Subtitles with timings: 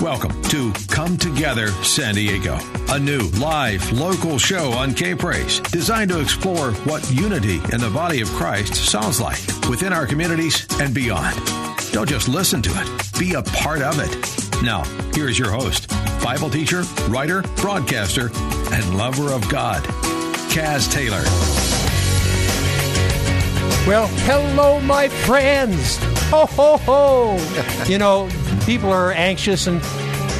[0.00, 2.58] Welcome to Come Together San Diego,
[2.90, 7.90] a new live local show on K Praise designed to explore what unity in the
[7.92, 11.34] body of Christ sounds like within our communities and beyond.
[11.92, 14.62] Don't just listen to it, be a part of it.
[14.62, 15.88] Now, here's your host,
[16.22, 18.30] Bible teacher, writer, broadcaster,
[18.72, 19.82] and lover of God,
[20.52, 21.22] Kaz Taylor.
[23.88, 25.98] Well, hello, my friends.
[26.30, 27.84] Ho, ho, ho.
[27.86, 28.28] you know,
[28.66, 29.80] people are anxious and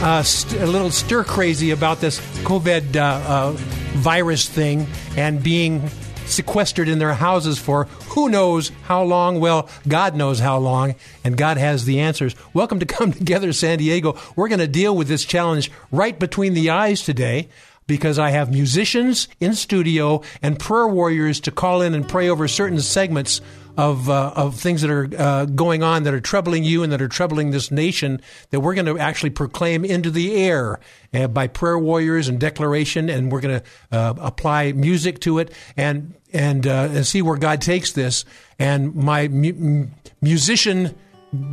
[0.02, 3.52] uh, st- a little stir crazy about this COVID uh, uh,
[3.98, 5.88] virus thing and being
[6.26, 9.38] sequestered in their houses for who knows how long.
[9.38, 12.34] Well, God knows how long, and God has the answers.
[12.52, 14.18] Welcome to Come Together San Diego.
[14.34, 17.48] We're going to deal with this challenge right between the eyes today
[17.86, 22.48] because I have musicians in studio and prayer warriors to call in and pray over
[22.48, 23.40] certain segments
[23.76, 27.02] of uh, of things that are uh, going on that are troubling you and that
[27.02, 30.80] are troubling this nation that we're going to actually proclaim into the air
[31.14, 35.52] uh, by prayer warriors and declaration, and we're going to uh, apply music to it
[35.76, 38.24] and and uh, and see where God takes this.
[38.58, 39.88] And my mu-
[40.20, 40.96] musician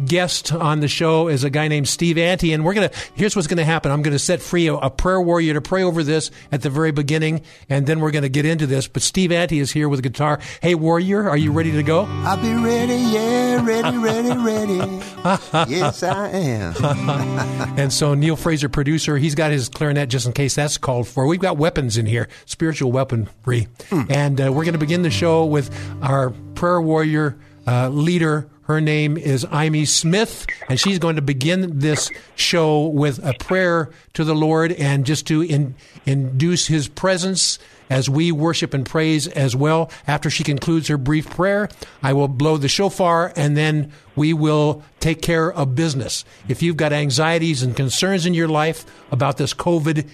[0.06, 2.92] guest on the show is a guy named Steve Ante, and we're gonna.
[3.16, 3.92] Here's what's gonna happen.
[3.92, 6.92] I'm gonna set free a, a, prayer warrior to pray over this at the very
[6.92, 8.88] beginning, and then we're gonna get into this.
[8.88, 10.40] But Steve Ante is here with a guitar.
[10.62, 12.06] Hey, warrior, are you ready to go?
[12.08, 12.96] I'll be ready.
[12.96, 15.04] Yeah, ready, ready, ready.
[15.72, 16.76] yes, I am.
[17.78, 21.26] and so Neil Fraser, producer, he's got his clarinet just in case that's called for.
[21.28, 24.12] We've got weapons in here, spiritual weaponry, mm.
[24.12, 29.18] and uh, we're gonna begin the show with our prayer warrior uh, leader her name
[29.18, 34.36] is Amy Smith, and she's going to begin this show with a prayer to the
[34.36, 35.76] Lord and just to in,
[36.06, 37.60] induce His presence
[37.90, 39.92] as we worship and praise as well.
[40.08, 41.70] After she concludes her brief prayer,
[42.02, 46.24] I will blow the shofar and then we will take care of business.
[46.48, 50.08] If you've got anxieties and concerns in your life about this COVID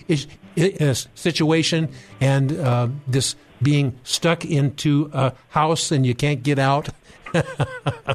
[1.16, 1.90] situation
[2.20, 6.90] and uh, this being stuck into a house and you can't get out,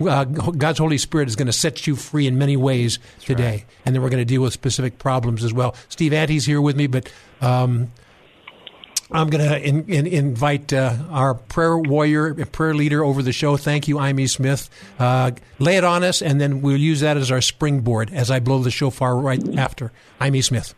[0.00, 3.50] uh, God's Holy Spirit is going to set you free in many ways That's today.
[3.50, 3.66] Right.
[3.84, 5.74] And then we're going to deal with specific problems as well.
[5.88, 7.10] Steve Ante's here with me, but
[7.40, 7.90] um,
[9.10, 13.56] I'm going to in, in, invite uh, our prayer warrior, prayer leader over the show.
[13.56, 14.68] Thank you, Amy Smith.
[14.98, 18.40] Uh, lay it on us, and then we'll use that as our springboard as I
[18.40, 19.92] blow the shofar right after.
[20.20, 20.74] Amy Smith.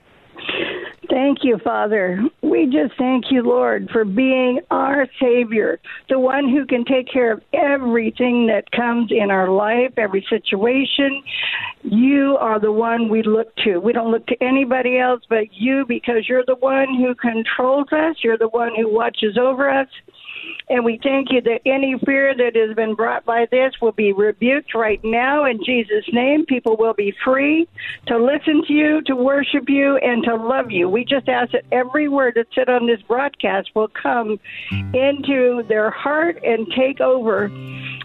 [1.28, 2.22] Thank you, Father.
[2.41, 5.78] We just thank you, Lord, for being our Savior,
[6.09, 11.22] the one who can take care of everything that comes in our life, every situation.
[11.83, 13.77] You are the one we look to.
[13.77, 18.16] We don't look to anybody else but you because you're the one who controls us,
[18.25, 19.89] you're the one who watches over us.
[20.70, 24.12] And we thank you that any fear that has been brought by this will be
[24.12, 26.44] rebuked right now in Jesus' name.
[26.44, 27.66] People will be free
[28.06, 30.88] to listen to you, to worship you, and to love you.
[30.88, 34.38] We just ask that every word that's said on this broadcast will come
[34.70, 37.44] into their heart and take over.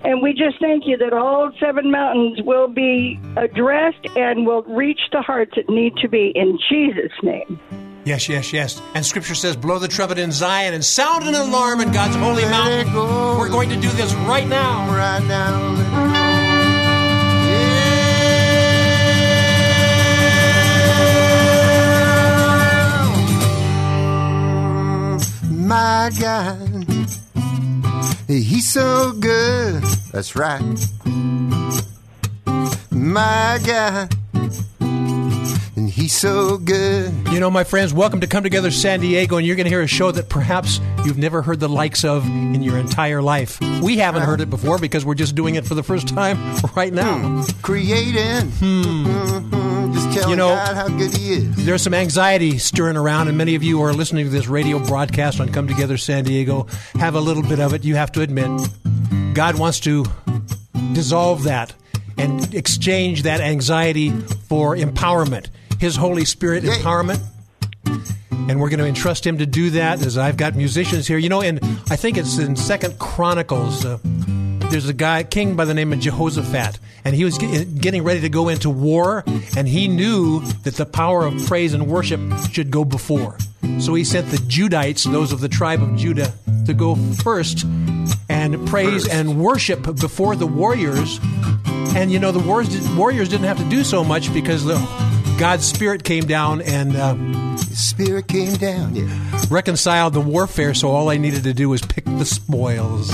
[0.05, 5.01] And we just thank you that all seven mountains will be addressed and will reach
[5.11, 7.59] the hearts that need to be in Jesus' name.
[8.05, 8.81] Yes, yes, yes.
[8.95, 12.43] And Scripture says, blow the trumpet in Zion and sound an alarm in God's holy
[12.43, 12.93] mountain.
[12.93, 14.93] We're going to do this right now.
[14.93, 15.73] Right now.
[25.49, 26.85] My God,
[28.27, 29.81] He's so good.
[30.11, 30.61] That's right.
[32.91, 34.13] My God
[35.75, 37.11] and he's so good.
[37.29, 39.81] You know, my friends, welcome to Come Together San Diego, and you're going to hear
[39.81, 43.59] a show that perhaps you've never heard the likes of in your entire life.
[43.81, 46.37] We haven't heard it before because we're just doing it for the first time
[46.75, 47.17] right now.
[47.17, 47.61] Hmm.
[47.61, 48.51] Creating.
[48.51, 49.05] Hmm.
[49.05, 49.93] Mm-hmm.
[49.93, 51.65] Just telling you know, God how good he is.
[51.65, 54.79] There's some anxiety stirring around, and many of you who are listening to this radio
[54.79, 57.83] broadcast on Come Together San Diego have a little bit of it.
[57.83, 58.69] You have to admit.
[59.33, 60.05] God wants to
[60.93, 61.73] dissolve that
[62.17, 64.11] and exchange that anxiety
[64.47, 65.47] for empowerment.
[65.83, 67.21] His Holy Spirit empowerment.
[68.47, 71.17] And we're going to entrust him to do that as I've got musicians here.
[71.17, 71.59] You know, and
[71.89, 73.83] I think it's in Second Chronicles.
[73.83, 73.97] Uh,
[74.71, 78.29] there's a guy, king by the name of Jehoshaphat, and he was getting ready to
[78.29, 79.25] go into war,
[79.57, 83.37] and he knew that the power of praise and worship should go before.
[83.79, 86.31] So he sent the Judites, those of the tribe of Judah,
[86.65, 87.65] to go first
[88.29, 91.19] and praise and worship before the warriors.
[91.93, 94.77] And you know, the warriors didn't have to do so much because the,
[95.37, 99.41] God's Spirit came down and uh, Spirit came down, yeah.
[99.49, 103.11] reconciled the warfare, so all I needed to do was pick the spoils.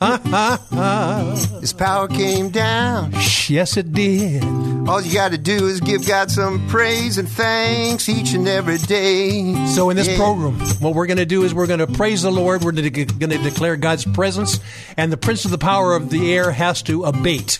[1.60, 3.12] His power came down.
[3.48, 4.44] Yes, it did.
[4.88, 8.78] All you got to do is give God some praise and thanks each and every
[8.78, 9.54] day.
[9.66, 10.16] So, in this Yeah.
[10.16, 12.62] program, what we're going to do is we're going to praise the Lord.
[12.62, 14.60] We're going to declare God's presence,
[14.96, 17.58] and the prince of the power of the air has to abate,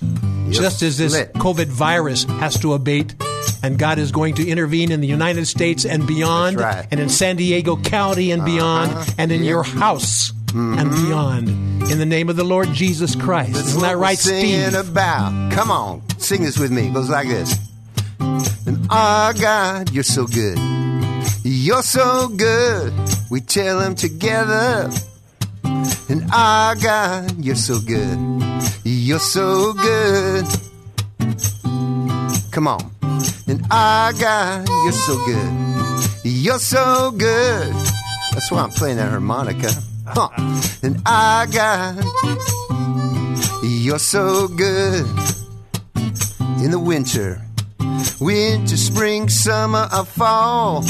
[0.50, 1.32] just as this lit.
[1.34, 3.14] COVID virus has to abate.
[3.62, 6.75] And God is going to intervene in the United States and beyond, right.
[6.75, 6.87] Uh-huh.
[6.90, 8.50] and in San Diego County and uh-huh.
[8.50, 11.06] beyond, and in your house and mm-hmm.
[11.06, 11.49] beyond.
[11.90, 13.55] In the name of the Lord Jesus Christ.
[13.55, 14.90] That's Isn't that right, singing Steve?
[14.90, 15.52] about.
[15.52, 16.88] Come on, sing this with me.
[16.88, 17.56] It goes like this.
[18.20, 20.58] And our God, you're so good.
[21.44, 22.93] You're so good.
[23.31, 24.91] We tell him together.
[25.64, 28.19] And our God, you're so good.
[28.84, 30.46] You're so good.
[32.58, 32.90] Come on.
[33.46, 35.52] And I got, you're so good.
[36.25, 37.72] You're so good.
[38.32, 39.70] That's why I'm playing that harmonica.
[40.05, 40.28] Huh.
[40.82, 42.02] And I got,
[43.62, 45.06] you're so good
[46.60, 47.40] in the winter,
[48.20, 50.84] winter, spring, summer, or fall.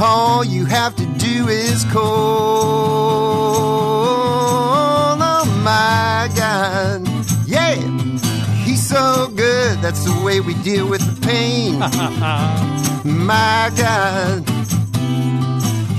[0.00, 2.02] All you have to do is call.
[5.20, 6.47] Oh my God,
[9.88, 11.78] That's the way we deal with the pain.
[13.26, 14.46] my God,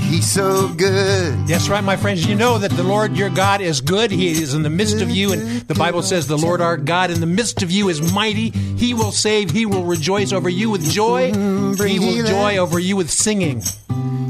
[0.02, 1.48] He's so good.
[1.48, 2.24] That's right, my friends.
[2.24, 4.12] You know that the Lord your God is good.
[4.12, 5.32] He is in the midst of you.
[5.32, 8.50] And the Bible says the Lord our God in the midst of you is mighty.
[8.50, 9.50] He will save.
[9.50, 11.32] He will rejoice over you with joy.
[11.32, 13.60] Mm, he will joy over you with singing.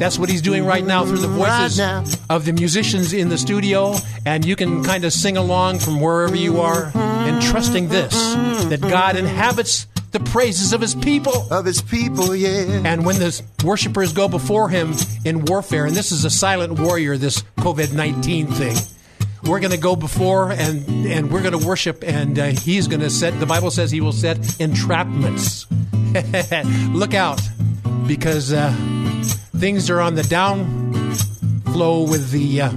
[0.01, 3.37] That's what he's doing right now through the voices Right of the musicians in the
[3.37, 3.97] studio.
[4.25, 8.15] And you can kind of sing along from wherever you are and trusting this
[8.71, 11.47] that God inhabits the praises of his people.
[11.53, 12.81] Of his people, yeah.
[12.83, 14.95] And when the worshipers go before him
[15.27, 18.77] in warfare, and this is a silent warrior, this COVID 19 thing,
[19.45, 23.01] we're going to go before and, and we're going to worship, and uh, he's going
[23.01, 25.67] to set, the Bible says he will set entrapments.
[26.95, 27.41] Look out,
[28.07, 28.75] because uh,
[29.61, 31.15] things are on the down
[31.67, 32.71] flow with the uh,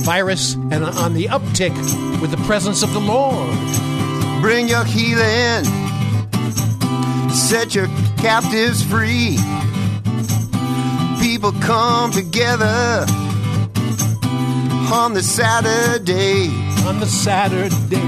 [0.00, 1.74] virus and on the uptick
[2.22, 3.54] with the presence of the Lord.
[4.40, 5.64] Bring your healing.
[7.30, 9.36] Set your captives free.
[11.20, 13.04] People come together
[14.90, 16.48] on the Saturday.
[16.86, 18.00] On the Saturday,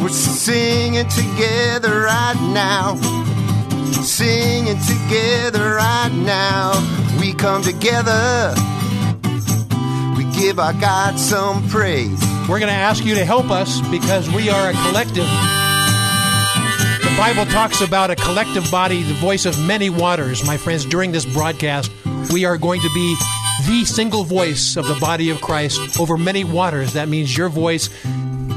[0.00, 3.29] We're singing together right now.
[3.92, 6.72] Singing together right now.
[7.20, 8.54] We come together.
[10.16, 12.20] We give our God some praise.
[12.48, 15.26] We're going to ask you to help us because we are a collective.
[17.02, 20.44] The Bible talks about a collective body, the voice of many waters.
[20.46, 21.92] My friends, during this broadcast,
[22.32, 23.16] we are going to be
[23.66, 26.94] the single voice of the body of Christ over many waters.
[26.94, 27.90] That means your voice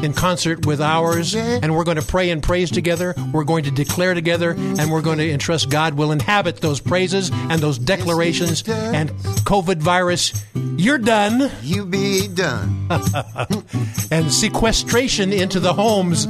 [0.04, 3.16] in concert with ours, and we're going to pray and praise together.
[3.32, 7.32] We're going to declare together, and we're going to entrust God will inhabit those praises
[7.32, 8.68] and those declarations.
[8.68, 9.10] And
[9.46, 10.34] COVID virus,
[10.78, 12.88] you're done You be done.
[14.12, 16.28] and sequestration into the homes,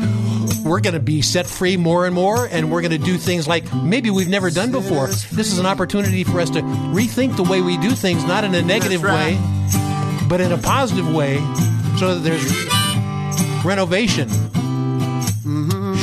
[0.63, 3.47] we're going to be set free more and more, and we're going to do things
[3.47, 5.07] like maybe we've never done before.
[5.07, 8.53] This is an opportunity for us to rethink the way we do things, not in
[8.55, 9.37] a negative right.
[9.37, 11.37] way, but in a positive way,
[11.97, 12.82] so that there's
[13.63, 14.27] renovation
[15.43, 15.95] mm-hmm.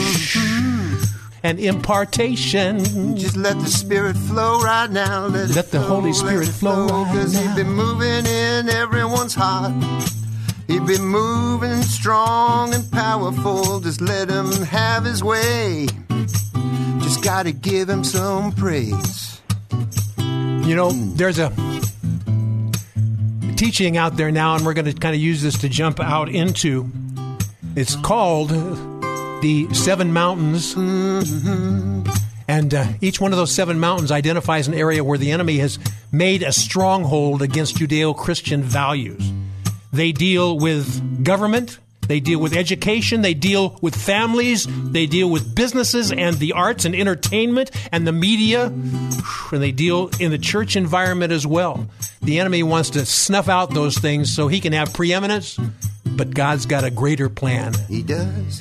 [1.42, 3.16] and impartation.
[3.16, 5.26] Just let the Spirit flow right now.
[5.26, 7.40] Let, Let the flow, Holy Spirit it flow right Cause now.
[7.40, 9.72] He's been moving in everyone's heart.
[10.66, 13.80] He's been moving strong and powerful.
[13.80, 15.86] Just let him have his way.
[17.00, 19.40] Just gotta give him some praise.
[20.18, 21.50] You know, there's a
[23.56, 26.30] teaching out there now, and we're going to kind of use this to jump out
[26.30, 26.90] into.
[27.76, 28.50] It's called
[29.42, 30.74] the Seven Mountains.
[32.48, 35.78] And uh, each one of those seven mountains identifies an area where the enemy has
[36.10, 39.22] made a stronghold against Judeo Christian values.
[39.92, 41.78] They deal with government,
[42.10, 46.84] they deal with education, they deal with families, they deal with businesses and the arts
[46.84, 51.86] and entertainment and the media, and they deal in the church environment as well.
[52.20, 55.58] The enemy wants to snuff out those things so he can have preeminence,
[56.04, 57.74] but God's got a greater plan.
[57.88, 58.60] He does.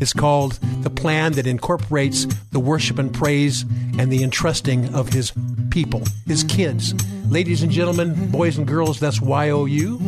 [0.00, 3.62] It's called the plan that incorporates the worship and praise
[3.98, 5.32] and the entrusting of His
[5.70, 6.92] people, His kids.
[7.30, 10.00] Ladies and gentlemen, boys and girls, that's YOU.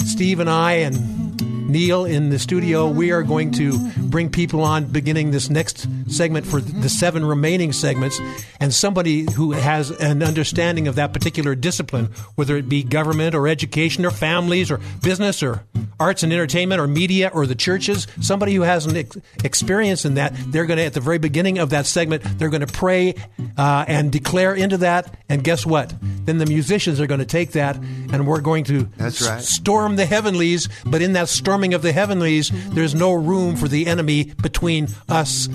[0.00, 1.27] Steve and I and
[1.68, 2.88] Neil in the studio.
[2.88, 7.72] We are going to bring people on beginning this next segment for the seven remaining
[7.72, 8.20] segments,
[8.60, 13.48] and somebody who has an understanding of that particular discipline, whether it be government or
[13.48, 15.62] education or families or business or
[16.00, 20.14] arts and entertainment or media or the churches, somebody who has an ex- experience in
[20.14, 23.14] that, they're going to, at the very beginning of that segment, they're going to pray
[23.56, 25.12] uh, and declare into that.
[25.28, 25.92] And guess what?
[26.24, 29.38] Then the musicians are going to take that and we're going to That's right.
[29.38, 30.68] s- storm the heavenlies.
[30.86, 35.48] But in that storming of the heavenlies, there's no room for the enemy between us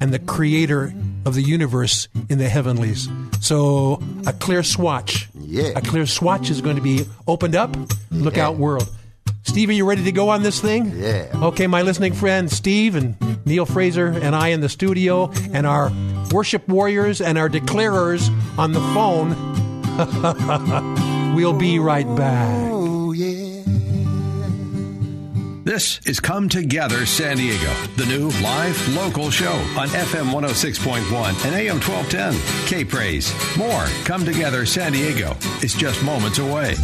[0.00, 0.92] and the creator
[1.26, 3.08] of the universe in the heavenlies.
[3.40, 5.28] So a clear swatch.
[5.34, 5.72] Yeah.
[5.76, 7.76] A clear swatch is going to be opened up.
[8.10, 8.88] Look out, world.
[9.42, 10.92] Steve, are you ready to go on this thing?
[10.96, 11.28] Yeah.
[11.34, 13.16] Okay, my listening friend Steve and
[13.46, 15.90] Neil Fraser and I in the studio, and our
[16.30, 18.28] worship warriors and our declarers
[18.58, 19.34] on the phone.
[21.34, 22.89] we'll be right back.
[25.62, 31.54] This is Come Together San Diego, the new live local show on FM 106.1 and
[31.54, 32.66] AM 1210.
[32.66, 33.30] K Praise.
[33.58, 36.76] More Come Together San Diego is just moments away.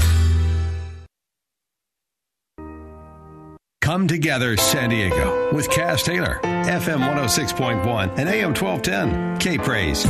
[3.81, 9.39] Come Together San Diego with Kaz Taylor, FM 106.1 and AM 1210.
[9.39, 10.05] K Praise.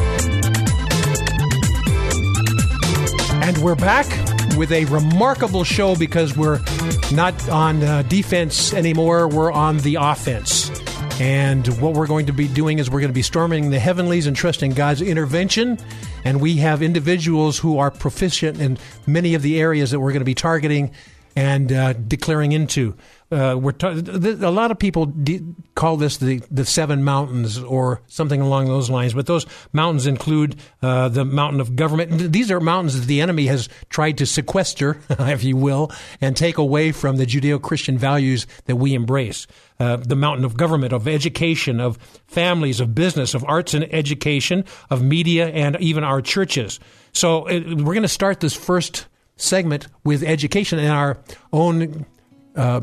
[3.45, 4.07] And we're back
[4.57, 6.59] with a remarkable show because we're
[7.13, 10.71] not on uh, defense anymore, we're on the offense.
[11.21, 14.27] And what we're going to be doing is we're going to be storming the heavenlies
[14.27, 15.79] and trusting God's intervention.
[16.25, 20.21] And we have individuals who are proficient in many of the areas that we're going
[20.21, 20.93] to be targeting
[21.37, 22.97] and uh, declaring into.
[23.31, 25.43] Uh, we're th- a lot of people de-
[25.75, 30.57] call this the, the seven mountains or something along those lines, but those mountains include
[30.81, 32.19] uh, the mountain of government.
[32.19, 35.91] Th- These are mountains that the enemy has tried to sequester, if you will,
[36.21, 39.47] and take away from the Judeo Christian values that we embrace.
[39.79, 44.65] Uh, the mountain of government, of education, of families, of business, of arts and education,
[44.89, 46.79] of media, and even our churches.
[47.13, 51.19] So uh, we're going to start this first segment with education and our
[51.53, 52.07] own
[52.57, 52.81] uh,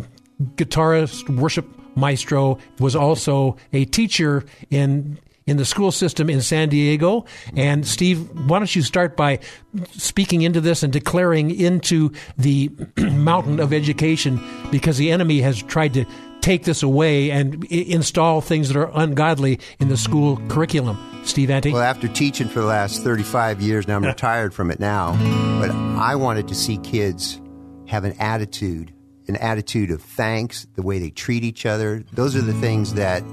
[0.55, 7.25] guitarist, worship maestro, was also a teacher in in the school system in San Diego.
[7.55, 9.39] And Steve, why don't you start by
[9.91, 14.41] speaking into this and declaring into the mountain of education
[14.71, 16.05] because the enemy has tried to
[16.43, 20.97] take this away and I- install things that are ungodly in the school curriculum.
[21.23, 21.71] Steve Ante?
[21.71, 25.13] Well, after teaching for the last 35 years, now I'm retired from it now,
[25.61, 27.39] but I wanted to see kids
[27.87, 28.93] have an attitude,
[29.27, 32.03] an attitude of thanks, the way they treat each other.
[32.11, 33.23] Those are the things that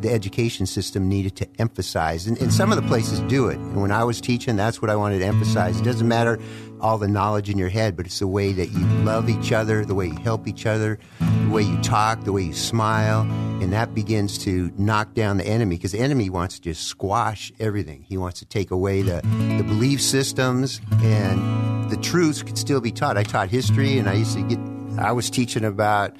[0.00, 2.26] the education system needed to emphasize.
[2.26, 3.56] And, and some of the places do it.
[3.56, 5.80] And when I was teaching, that's what I wanted to emphasize.
[5.80, 6.38] It doesn't matter
[6.80, 9.84] all the knowledge in your head, but it's the way that you love each other,
[9.84, 13.22] the way you help each other, the way you talk, the way you smile.
[13.62, 17.52] And that begins to knock down the enemy because the enemy wants to just squash
[17.58, 18.02] everything.
[18.08, 19.22] He wants to take away the,
[19.56, 23.16] the belief systems and the truths could still be taught.
[23.16, 24.58] I taught history and I used to get,
[24.98, 26.14] I was teaching about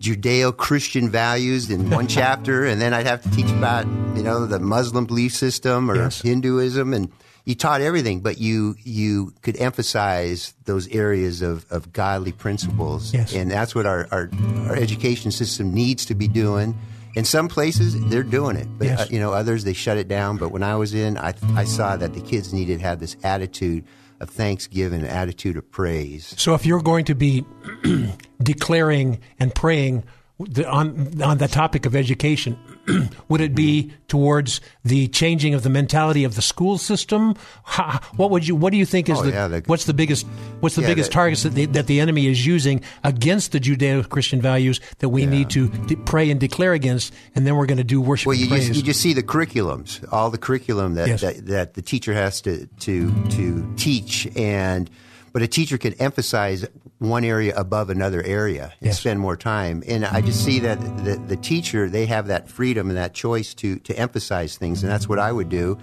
[0.00, 4.44] Judeo Christian values in one chapter, and then I'd have to teach about you know
[4.46, 6.20] the Muslim belief system or Yes.
[6.20, 7.10] Hinduism, and
[7.46, 13.32] you taught everything, but you you could emphasize those areas of, of godly principles, Yes.
[13.32, 14.28] and that's what our, our
[14.68, 16.76] our education system needs to be doing.
[17.14, 19.00] In some places, they're doing it, but Yes.
[19.00, 20.36] uh, you know others they shut it down.
[20.36, 23.16] But when I was in, I I saw that the kids needed to have this
[23.22, 23.84] attitude
[24.20, 26.34] of thanksgiving, an attitude of praise.
[26.36, 27.44] So if you're going to be
[28.42, 30.04] declaring and praying
[30.40, 32.58] the, on on the topic of education,
[33.28, 37.34] would it be towards the changing of the mentality of the school system?
[37.64, 39.94] How, what would you What do you think is Oh, the, yeah, the- what's the
[39.94, 40.26] biggest
[40.60, 43.60] What's the Yeah, biggest the- targets that the, that the enemy is using against the
[43.60, 47.78] Judeo-Christian values that we need to de- pray and declare against, and then we're going
[47.78, 51.08] to do worship Well, you just, you just see the curriculums, all the curriculum that,
[51.08, 51.20] Yes.
[51.20, 54.26] that, that the teacher has to, to, to teach.
[54.36, 54.88] And,
[55.32, 56.64] but a teacher can emphasize
[56.98, 59.00] one area above another area and Yes.
[59.00, 59.82] spend more time.
[59.86, 63.54] And I just see that the, the teacher, they have that freedom and that choice
[63.54, 64.82] to, to emphasize things.
[64.82, 65.78] And that's what I would do.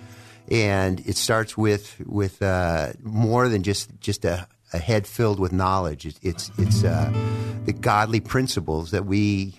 [0.49, 5.53] And it starts with, with uh, more than just, just a, a head filled with
[5.53, 6.05] knowledge.
[6.05, 7.13] It's, it's, it's uh,
[7.65, 9.53] the godly principles that we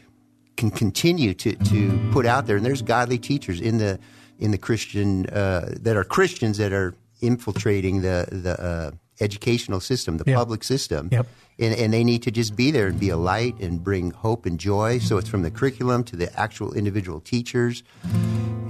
[0.57, 2.57] can continue to, to put out there.
[2.57, 3.99] And there's godly teachers in the
[4.41, 8.91] in the Christian uh, that are Christians that are infiltrating the the uh,
[9.21, 10.37] educational system, the Yep.
[10.37, 11.09] public system.
[11.13, 11.27] Yep.
[11.59, 14.45] And, and they need to just be there and be a light and bring hope
[14.45, 14.99] and joy.
[14.99, 17.85] So it's from the curriculum to the actual individual teachers,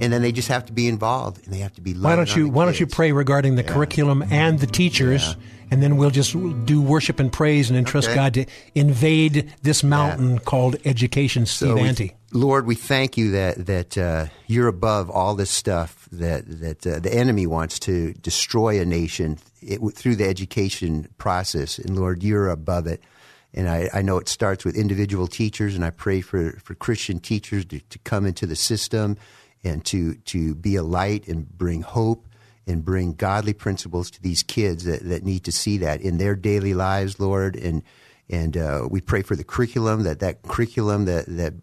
[0.01, 1.93] and then they just have to be involved and they have to be.
[1.93, 5.35] Why don't on you Why don't you pray regarding the curriculum and the teachers,
[5.71, 6.33] and then we'll just
[6.65, 8.15] do worship and praise and entrust Okay.
[8.15, 11.47] God to invade this mountain called education.
[11.47, 12.13] Steve So Ante.
[12.35, 16.99] Lord, we thank you that that uh, you're above all this stuff that that uh,
[16.99, 22.49] the enemy wants to destroy a nation it, through the education process, and Lord, you're
[22.49, 23.01] above it.
[23.53, 27.21] And I, I know it starts with individual teachers, and I pray for, for Christian
[27.21, 29.15] teachers to, to come into the system
[29.63, 32.27] and to to be a light and bring hope
[32.67, 36.35] and bring godly principles to these kids that, that need to see that in their
[36.35, 37.55] daily lives, Lord.
[37.55, 37.81] And
[38.29, 41.53] and uh, we pray for the curriculum that that curriculum that that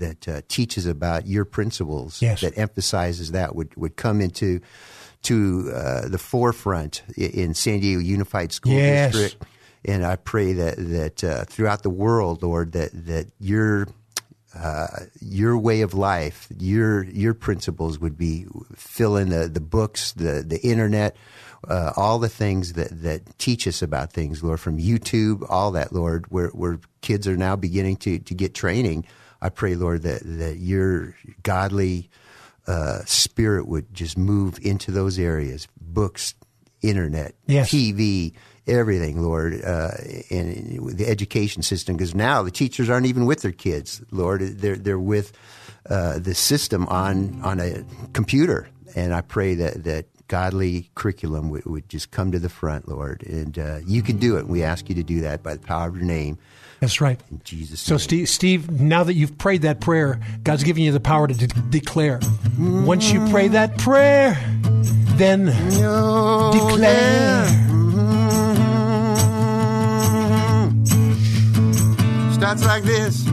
[0.00, 2.40] that uh, teaches about your principles Yes.
[2.42, 4.60] that emphasizes that would would come into
[5.22, 9.12] to uh, the forefront in San Diego Unified School Yes.
[9.12, 9.44] District.
[9.84, 13.86] And I pray that that uh, throughout the world, Lord, that that your
[14.54, 14.86] uh,
[15.20, 20.42] your way of life, your your principles would be fill in the, the books, the
[20.46, 21.16] the internet,
[21.68, 25.92] uh, all the things that, that teach us about things, Lord, from YouTube, all that,
[25.92, 29.04] Lord, where where kids are now beginning to, to get training.
[29.42, 32.10] I pray, Lord, that that your godly
[32.66, 36.34] uh, spirit would just move into those areas, books,
[36.82, 37.70] internet, Yes.
[37.70, 38.32] TV,
[38.66, 39.90] everything, Lord, uh,
[40.30, 41.96] and the education system.
[41.96, 44.40] Because now the teachers aren't even with their kids, Lord.
[44.42, 45.32] They're they're with
[45.88, 51.64] uh, the system on on a computer, and I pray that that godly curriculum would,
[51.64, 53.24] would just come to the front, Lord.
[53.24, 54.46] And uh, you can do it.
[54.46, 56.38] We ask you to do that by the power of your name,
[56.80, 57.20] That's right.
[57.30, 57.80] in Jesus.
[57.80, 57.98] So, name.
[58.00, 61.46] Steve, Steve, now that you've prayed that prayer, God's giving you the power to de-
[61.70, 62.20] declare.
[62.58, 64.38] Once you pray that prayer,
[65.16, 67.46] then declare.
[70.70, 72.34] Mhm.
[72.34, 73.26] Starts like this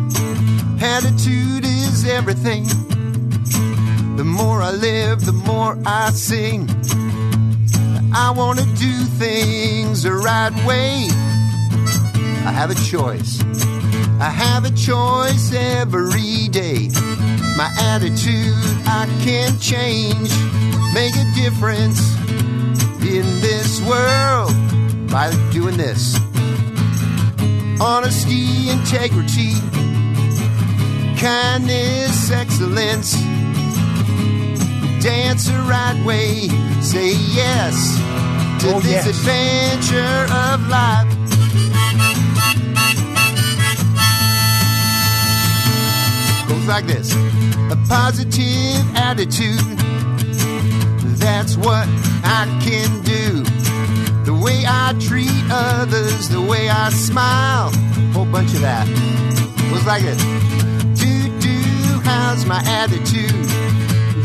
[0.82, 2.64] Attitude is everything.
[4.18, 6.70] The more I live, the more I sing.
[8.14, 11.08] I want to do things the right way.
[12.48, 13.42] I have a choice.
[14.20, 16.90] I have a choice every day.
[17.58, 18.56] My attitude
[18.88, 20.32] I can change,
[20.94, 22.00] make a difference
[23.02, 24.54] in this world
[25.12, 26.18] by doing this.
[27.82, 29.54] Honesty, integrity,
[31.20, 33.12] kindness, excellence.
[35.04, 36.48] Dance the right way,
[36.82, 37.98] say yes
[38.62, 39.08] to Oh, this yes.
[39.08, 41.17] adventure of life.
[46.48, 47.14] Goes like this
[47.72, 49.60] a positive attitude.
[51.20, 51.86] That's what
[52.24, 53.44] I can do.
[54.24, 57.72] The way I treat others, the way I smile.
[58.14, 58.88] Whole bunch of that.
[59.70, 60.22] Goes like this.
[61.00, 63.32] Do do, how's my attitude?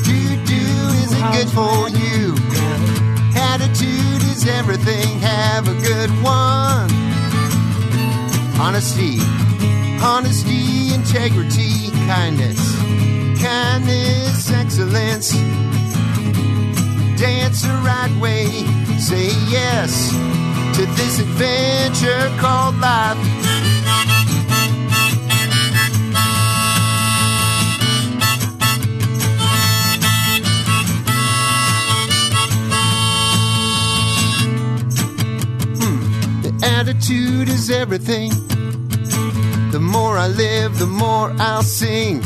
[0.05, 0.63] Do do,
[1.03, 2.35] is it good for you?
[3.35, 5.19] Attitude is everything.
[5.21, 6.91] Have a good one.
[8.61, 9.19] Honesty,
[10.01, 12.61] honesty, integrity, kindness,
[13.41, 15.33] kindness, excellence.
[17.19, 18.45] Dance the right way,
[18.99, 20.11] say yes
[20.77, 23.17] to this adventure called life.
[35.79, 38.52] Hmm, the attitude is everything.
[39.93, 42.23] More I live, the more I'll sing.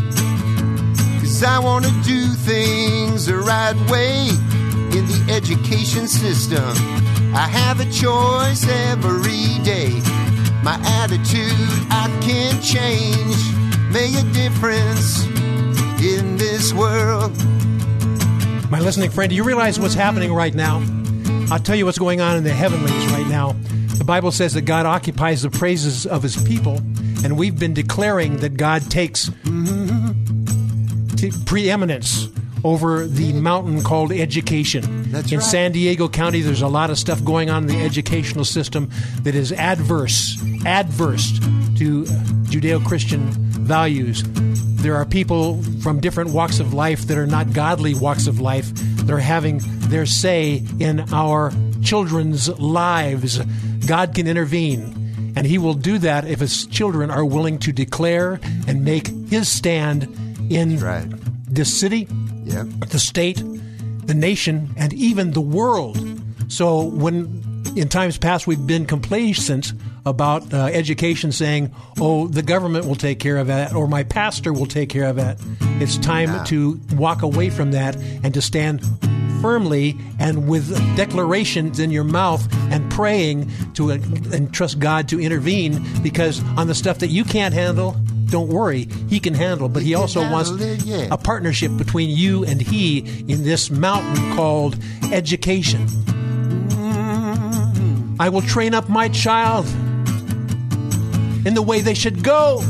[1.18, 4.29] Cause I want to do things the right way
[4.96, 6.62] in the education system.
[7.35, 9.90] I have a choice every day.
[10.62, 11.52] My attitude
[11.90, 13.37] I can change,
[13.92, 15.26] make a difference
[16.00, 17.33] in this world.
[18.70, 20.85] My listening friend, do you realize what's happening right now?
[21.50, 23.57] I'll tell you what's going on in the heavenlies right now.
[23.98, 26.81] The Bible says that God occupies the praises of his people,
[27.26, 29.28] and we've been declaring that God takes
[31.44, 32.28] preeminence
[32.62, 35.10] over the mountain called education.
[35.10, 35.44] That's in right.
[35.44, 38.90] San Diego County, there's a lot of stuff going on in the educational system
[39.22, 41.40] that is adverse, adverse
[41.78, 42.04] to
[42.44, 44.22] Judeo Christian values.
[44.76, 48.70] There are people from different walks of life that are not godly walks of life.
[48.72, 53.40] They're having their say in our children's lives.
[53.84, 54.92] God can intervene,
[55.37, 59.49] and He will do that if His children are willing to declare and make His
[59.49, 60.09] stand
[60.51, 61.07] in right.
[61.49, 62.09] this city,
[62.44, 62.66] Yep.
[62.90, 63.42] the state,
[64.07, 65.99] the nation, and even the world.
[66.49, 67.42] So when
[67.77, 69.72] in times past, we've been complacent
[70.07, 74.53] about uh, education, saying, "Oh, the government will take care of that," or "My pastor
[74.53, 75.38] will take care of that."
[75.81, 76.44] It's time Yeah.
[76.44, 78.81] to walk away from that and to stand
[79.46, 85.80] firmly and with declarations in your mouth and praying to and trust God to intervene.
[86.02, 89.68] Because on the stuff that you can't handle, don't worry, He can handle.
[89.68, 91.06] But He can also wants it, yeah.
[91.12, 94.76] a partnership between you and He in this mountain called
[95.12, 95.87] education.
[98.18, 99.64] I will train up my child
[101.46, 102.62] in the way they should go,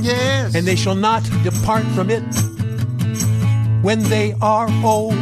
[0.00, 0.54] Yes.
[0.54, 2.22] and they shall not depart from it
[3.82, 5.14] when they are old.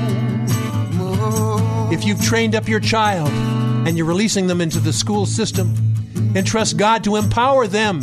[1.93, 3.29] If you've trained up your child
[3.87, 5.75] and you're releasing them into the school system,
[6.37, 8.03] entrust God to empower them,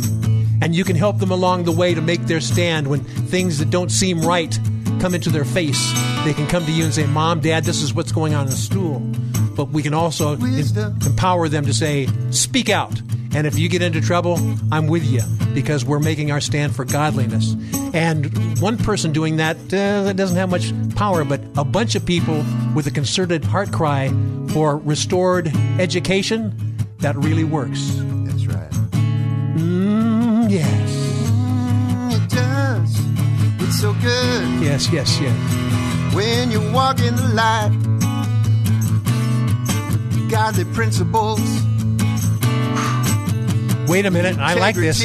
[0.60, 3.70] and you can help them along the way to make their stand when things that
[3.70, 4.58] don't seem right
[5.00, 5.92] come into their face.
[6.24, 8.50] They can come to you and say, Mom, Dad, this is what's going on in
[8.50, 9.00] the school.
[9.54, 13.00] But we can also em- empower them to say, Speak out.
[13.34, 14.38] And if you get into trouble,
[14.72, 15.20] I'm with you
[15.54, 17.54] because we're making our stand for godliness.
[17.94, 22.04] And one person doing that, uh, that doesn't have much power, but a bunch of
[22.06, 24.08] people with a concerted heart cry
[24.50, 26.52] for restored education,
[27.00, 27.80] that really works.
[28.26, 28.70] That's right.
[29.56, 30.90] Mm, yes.
[31.30, 33.68] Mm, it does.
[33.68, 36.14] It's so good Yes, yes, yes.
[36.14, 37.70] when you walk in the light.
[40.28, 41.40] Godly principles.
[43.88, 44.36] Wait a minute.
[44.38, 45.02] I like this.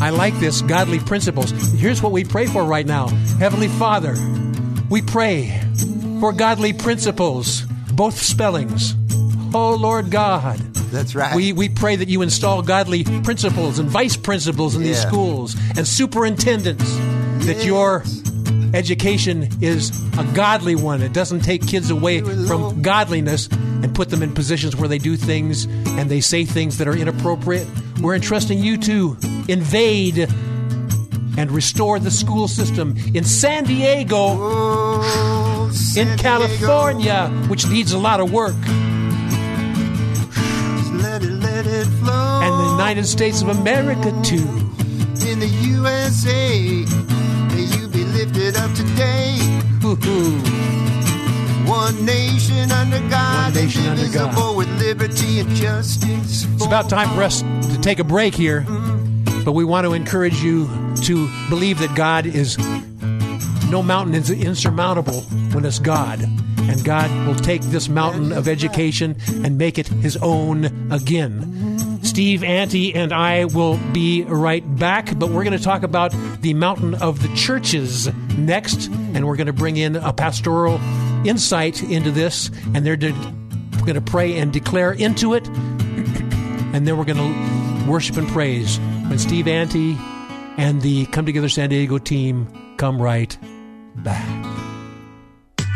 [0.00, 0.62] I like this.
[0.62, 1.50] Godly principles.
[1.72, 3.08] Here's what we pray for right now
[3.38, 4.16] Heavenly Father,
[4.88, 5.60] we pray
[6.20, 8.94] for godly principles, both spellings.
[9.54, 10.58] Oh, Lord God.
[10.90, 11.34] That's right.
[11.34, 15.86] We, we pray that you install godly principles and vice principals in these schools and
[15.86, 16.96] superintendents,
[17.46, 18.04] that your
[18.74, 21.02] education is a godly one.
[21.02, 23.48] It doesn't take kids away from godliness
[23.84, 25.66] and put them in positions where they do things
[25.98, 27.68] and they say things that are inappropriate.
[28.00, 29.16] We're entrusting you to
[29.46, 30.26] invade
[31.36, 36.22] and restore the school system in San Diego, Oh, San in Diego.
[36.22, 38.54] California, which needs a lot of work,
[41.02, 42.40] Let it, let it flow.
[42.42, 44.48] and the United States of America, too.
[45.28, 46.58] in the USA.
[47.54, 49.36] May you be lifted up today.
[49.82, 50.53] Hoo-hoo.
[51.74, 54.56] One nation under God, One nation under God.
[54.56, 56.44] with liberty and justice.
[56.54, 58.64] It's about time for us to take a break here,
[59.44, 60.68] but we want to encourage you
[61.02, 62.56] to believe that God is
[63.70, 66.22] no mountain is insurmountable when it's God.
[66.22, 71.98] And God will take this mountain of education and make it his own again.
[72.04, 76.54] Steve Ante and I will be right back, but we're going to talk about the
[76.54, 78.06] mountain of the churches
[78.38, 80.78] next, and we're going to bring in a pastoral
[81.24, 83.12] insight into this, and they're de-
[83.82, 85.46] going to pray and declare into it
[86.74, 89.96] and then we're going to worship and praise when Steve Ante
[90.56, 93.38] and the Come Together San Diego team come right
[93.94, 94.53] back.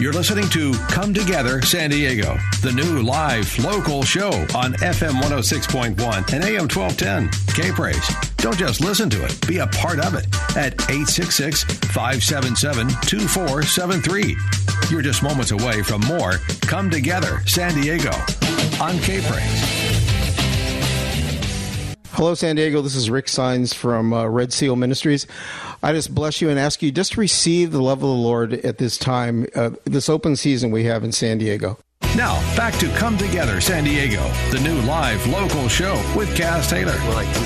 [0.01, 6.33] You're listening to Come Together San Diego, the new live local show on FM 106.1
[6.33, 7.29] and AM 1210.
[7.53, 8.09] K Praise.
[8.37, 14.37] Don't just listen to it, be a part of it at 866 577 2473.
[14.89, 18.13] You're just moments away from more Come Together San Diego
[18.81, 19.99] on K Praise.
[22.13, 22.83] Hello, San Diego.
[22.83, 25.27] This is Rick Signs from uh, Red Seal Ministries.
[25.83, 28.53] I just bless you and ask you just to receive the love of the Lord
[28.53, 31.79] at this time, uh, this open season we have in San Diego.
[32.17, 36.97] Now, back to Come Together San Diego, the new live local show with Kaz Taylor.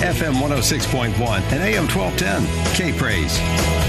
[0.01, 1.13] FM 106.1
[1.53, 2.75] and AM 1210.
[2.75, 3.82] K Praise.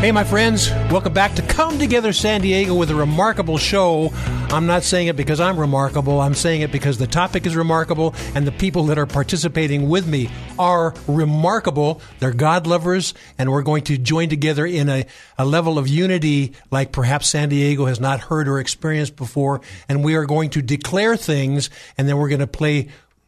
[0.00, 4.12] Hey, my friends, welcome back to Come Together San Diego with a remarkable show.
[4.14, 8.14] I'm not saying it because I'm remarkable, I'm saying it because the topic is remarkable
[8.36, 12.00] and the people that are participating with me are remarkable.
[12.20, 15.04] They're God lovers, and we're going to join together in a,
[15.36, 19.62] a level of unity like perhaps San Diego has not heard or experienced before.
[19.88, 22.86] And we are going to declare things, and then we're going to play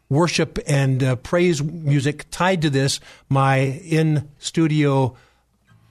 [0.09, 3.01] worship and uh, praise music tied to this.
[3.29, 5.17] My in studio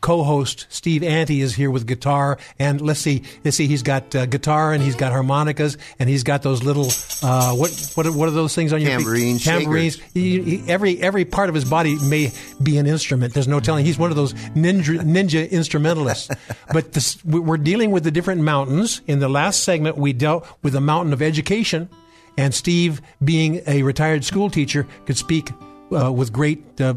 [0.02, 4.26] co-host Steve Ante is here with guitar, and let's see, let's see, he's got uh,
[4.26, 6.90] guitar and he's got harmonicas and he's got those little
[7.24, 9.50] uh, what what are, what are those things on your Tambourines, feet?
[9.50, 9.96] Tambourines.
[10.14, 12.32] He, he, every every part of his body may
[12.62, 13.34] be an instrument.
[13.34, 13.86] There's no telling.
[13.86, 16.30] He's one of those ninja ninja instrumentalists.
[16.74, 19.02] but this, we- we're dealing with the different mountains.
[19.08, 21.90] In the last segment, we dealt with the mountain of education,
[22.38, 25.50] and Steve, being a retired school teacher, could speak
[25.92, 26.96] uh, with great uh,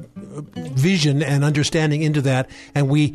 [0.57, 2.50] vision and understanding into that.
[2.74, 3.14] And we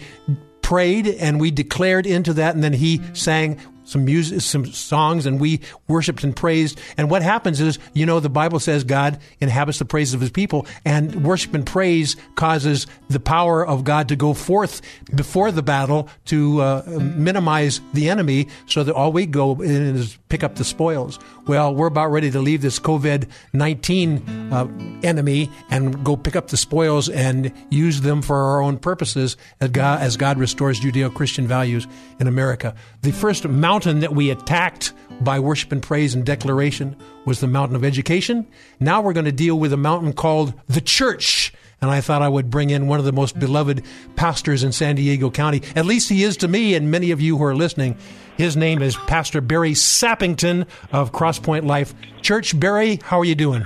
[0.62, 5.40] prayed and we declared into that, and then he sang some music, some songs, and
[5.40, 6.78] we worshiped and praised.
[6.98, 10.30] And what happens is, you know, the Bible says God inhabits the praises of his
[10.30, 14.82] people, and worship and praise causes the power of God to go forth
[15.16, 16.84] before the battle to uh,
[17.16, 21.18] minimize the enemy so that all we go in is pick up the spoils.
[21.48, 24.68] Well, we're about ready to leave this COVID 19 uh,
[25.02, 29.70] enemy and go pick up the spoils and use them for our own purposes as
[29.70, 31.88] God, as God restores Judeo Christian values
[32.20, 32.76] in America.
[33.02, 37.78] The first mountain that we attacked by worship and praise and declaration was the mountain
[37.78, 38.46] of education.
[38.82, 41.54] Now we're going to deal with a mountain called the church.
[41.80, 44.96] And I thought I would bring in one of the most beloved pastors in San
[44.96, 45.62] Diego County.
[45.76, 47.98] At least he is to me and many of you who are listening.
[48.38, 52.58] His name is Pastor Barry Sappington of Crosspoint Life Church.
[52.60, 53.66] Barry, how are you doing?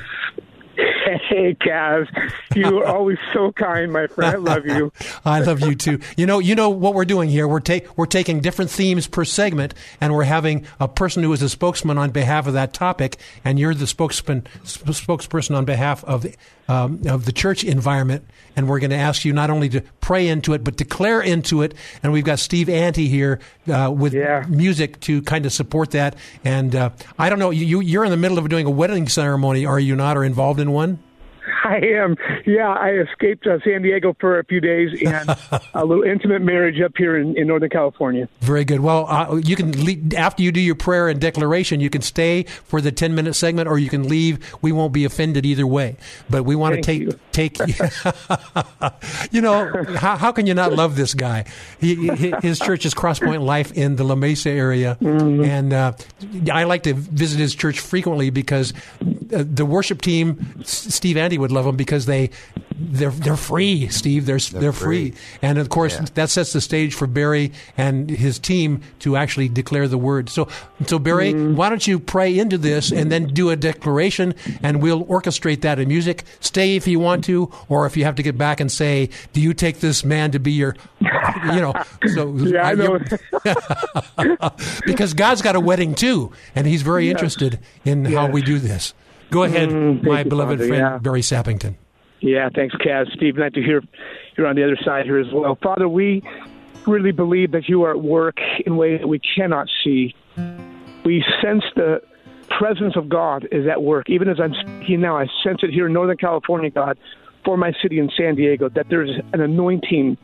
[1.29, 2.07] Hey, Kaz,
[2.55, 4.33] you are always so kind, my friend.
[4.33, 4.93] I love you.
[5.25, 5.99] I love you too.
[6.15, 7.47] You know, you know what we're doing here.
[7.47, 11.41] We're ta- we're taking different themes per segment, and we're having a person who is
[11.41, 16.21] a spokesman on behalf of that topic, and you're the spokesman spokesperson on behalf of
[16.21, 16.35] the,
[16.71, 18.23] um, of the church environment.
[18.55, 21.61] And we're going to ask you not only to pray into it, but declare into
[21.61, 21.73] it.
[22.03, 23.39] And we've got Steve Ante here
[23.71, 24.45] uh, with Yeah.
[24.49, 26.15] music to kind of support that.
[26.43, 29.65] And uh, I don't know, you you're in the middle of doing a wedding ceremony,
[29.65, 30.99] are you not, or involved in one?
[31.63, 32.15] I am.
[32.45, 35.29] Yeah, I escaped uh, San Diego for a few days and
[35.73, 38.27] a little intimate marriage up here in, in Northern California.
[38.41, 38.79] Very good.
[38.81, 42.43] Well, uh, you can leave, after you do your prayer and declaration, you can stay
[42.43, 44.39] for the ten minute segment, or you can leave.
[44.61, 45.97] We won't be offended either way.
[46.29, 47.19] But we want to take you.
[47.31, 47.57] take.
[49.31, 51.45] you know, how, how can you not love this guy?
[51.79, 55.43] He, he, his church is Crosspoint Life in the La Mesa area, Mm-hmm.
[55.43, 55.93] and uh,
[56.51, 58.73] I like to visit his church frequently because
[59.33, 62.29] uh, the worship team, S- Steve Ante would love them because they
[62.77, 63.87] they're they're free.
[63.89, 65.11] Steve, they're they're, free.
[65.11, 65.19] free.
[65.41, 66.05] and of course Yeah.
[66.15, 70.29] that sets the stage for Barry and his team to actually declare the word.
[70.29, 70.47] So,
[70.87, 75.05] so Barry, why don't you pray into this and then do a declaration, and we'll
[75.05, 76.23] orchestrate that in music.
[76.39, 79.41] Stay if you want to, or if you have to get back and say, "Do
[79.41, 81.73] you take this man to be your," you know?
[82.15, 82.99] So Yeah, I know.
[84.85, 88.93] because God's got a wedding too, and He's very interested in how we do this.
[89.31, 90.67] Go ahead, Mm, my beloved Father.
[90.67, 90.97] friend Yeah.
[90.99, 91.75] Barry Sappington.
[92.19, 93.11] Yeah, thanks, Kaz.
[93.15, 93.81] Steve, nice to hear
[94.37, 95.55] you're on the other side here as well.
[95.63, 96.21] Father, we
[96.85, 100.13] really believe that you are at work in ways that we cannot see.
[101.03, 102.01] We sense the
[102.59, 104.09] presence of God is at work.
[104.09, 106.97] Even as I'm speaking now, I sense it here in Northern California, God,
[107.45, 110.17] for my city in San Diego, that there's an anointing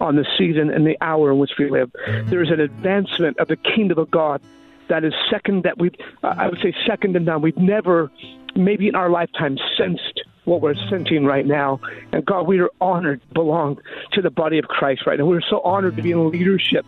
[0.00, 1.90] on the season and the hour in which we live.
[2.26, 4.40] There's an advancement of the kingdom of God
[4.88, 5.90] that is second that we
[6.22, 7.42] uh, I would say second to none.
[7.42, 8.10] We've never
[8.58, 11.80] maybe in our lifetime sensed what we're sensing right now.
[12.12, 13.78] And God, we are honored to belong
[14.12, 15.26] to the body of Christ right now.
[15.26, 16.84] We're so honored to be in leadership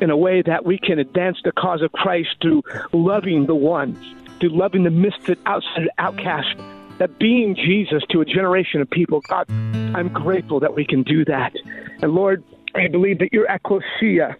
[0.00, 3.94] in a way that we can advance the cause of Christ through loving the one,
[4.40, 6.56] through loving the misfit, outside, outcast,
[6.98, 9.20] that being Jesus to a generation of people.
[9.28, 11.52] God, I'm grateful that we can do that.
[12.00, 12.42] And Lord,
[12.74, 14.36] I believe that your ecclesia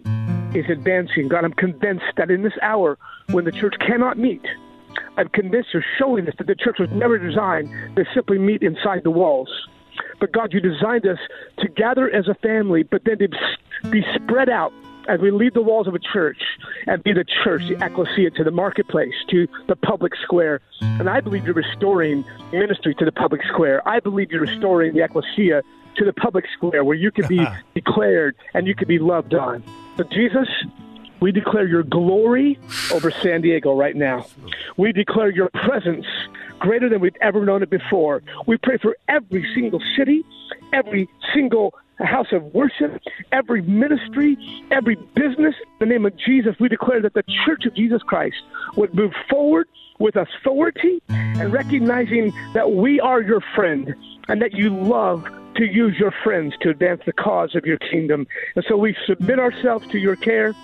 [0.54, 1.28] is advancing.
[1.28, 2.98] God, I'm convinced that in this hour
[3.30, 4.42] when the church cannot meet,
[5.16, 9.02] I'm convinced you're showing us that the church was never designed to simply meet inside
[9.04, 9.48] the walls.
[10.20, 11.18] But God, you designed us
[11.58, 13.28] to gather as a family, but then to
[13.90, 14.72] be spread out
[15.08, 16.40] as we leave the walls of a church
[16.86, 20.60] and be the church, the ecclesia, to the marketplace, to the public square.
[20.80, 23.86] And I believe you're restoring ministry to the public square.
[23.86, 25.62] I believe you're restoring the ecclesia
[25.96, 29.62] to the public square where you can be declared and you can be loved on.
[29.96, 30.48] But Jesus,
[31.22, 32.58] we declare your glory
[32.92, 34.26] over San Diego right now.
[34.76, 36.04] We declare your presence
[36.58, 38.22] greater than we've ever known it before.
[38.46, 40.24] We pray for every single city,
[40.72, 44.36] every single house of worship, every ministry,
[44.72, 45.54] every business.
[45.80, 48.42] In the name of Jesus, we declare that the Church of Jesus Christ
[48.76, 49.68] would move forward
[50.00, 53.94] with authority and recognizing that we are your friend
[54.26, 58.26] and that you love to use your friends to advance the cause of your kingdom.
[58.56, 60.54] And so we submit ourselves to your care,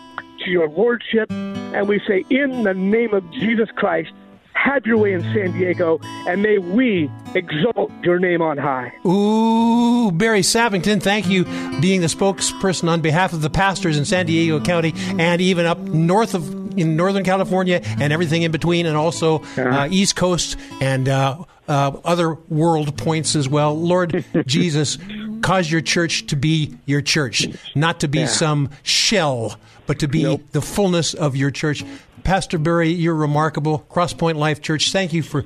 [0.45, 4.13] to your lordship, and we say, in the name of Jesus Christ,
[4.55, 8.93] have your way in San Diego, and may we exalt your name on high.
[9.07, 11.45] Ooh, Barry Sappington, thank you
[11.81, 15.79] being the spokesperson on behalf of the pastors in San Diego County and even up
[15.79, 21.09] north of in Northern California and everything in between, and also uh, East Coast and
[21.09, 23.79] uh, uh, other world points as well.
[23.79, 24.99] Lord Jesus,
[25.43, 30.37] cause your church to be your church, not to be some shell, but to be
[30.53, 31.83] the fullness of your church.
[32.23, 33.85] Pastor Barry, you're remarkable.
[33.91, 35.45] Crosspoint Life Church, thank you for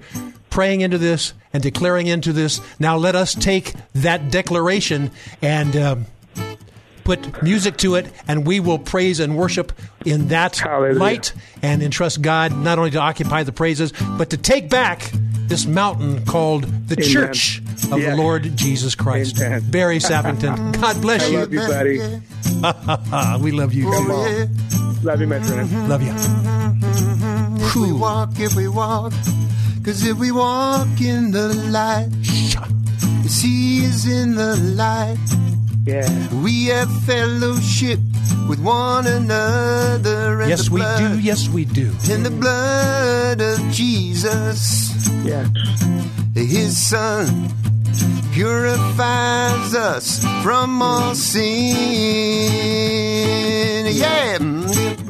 [0.50, 2.60] praying into this and declaring into this.
[2.78, 6.06] Now let us take that declaration and um,
[7.04, 9.72] put music to it, and we will praise and worship
[10.04, 10.98] in that Hallelujah.
[10.98, 15.12] light and entrust God not only to occupy the praises, but to take back
[15.52, 17.08] this mountain called the Amen.
[17.12, 17.58] Church
[17.92, 18.16] of Yes.
[18.16, 19.38] the Lord Jesus Christ.
[19.38, 19.62] Amen.
[19.70, 21.38] Barry Sappington, God bless I you.
[21.40, 21.98] love you, buddy.
[23.44, 23.90] we love you too.
[24.08, 24.46] Yeah.
[25.02, 25.88] Love you, my friend.
[25.90, 26.14] Love you.
[27.66, 29.12] If we walk, if we walk,
[29.84, 32.08] cause if we walk in the light,
[33.26, 35.18] as he is in the light,
[35.84, 36.08] Yeah.
[36.42, 37.98] we have fellowship
[38.48, 40.40] with one another.
[40.40, 41.18] And Yes, the we do.
[41.20, 41.90] Yes, we do.
[42.10, 44.90] In the blood of Jesus,
[45.24, 45.46] Yeah.
[46.34, 47.52] his son
[48.32, 51.76] purifies us from all sin.
[53.94, 54.38] Yeah.
[54.38, 55.06] Mm,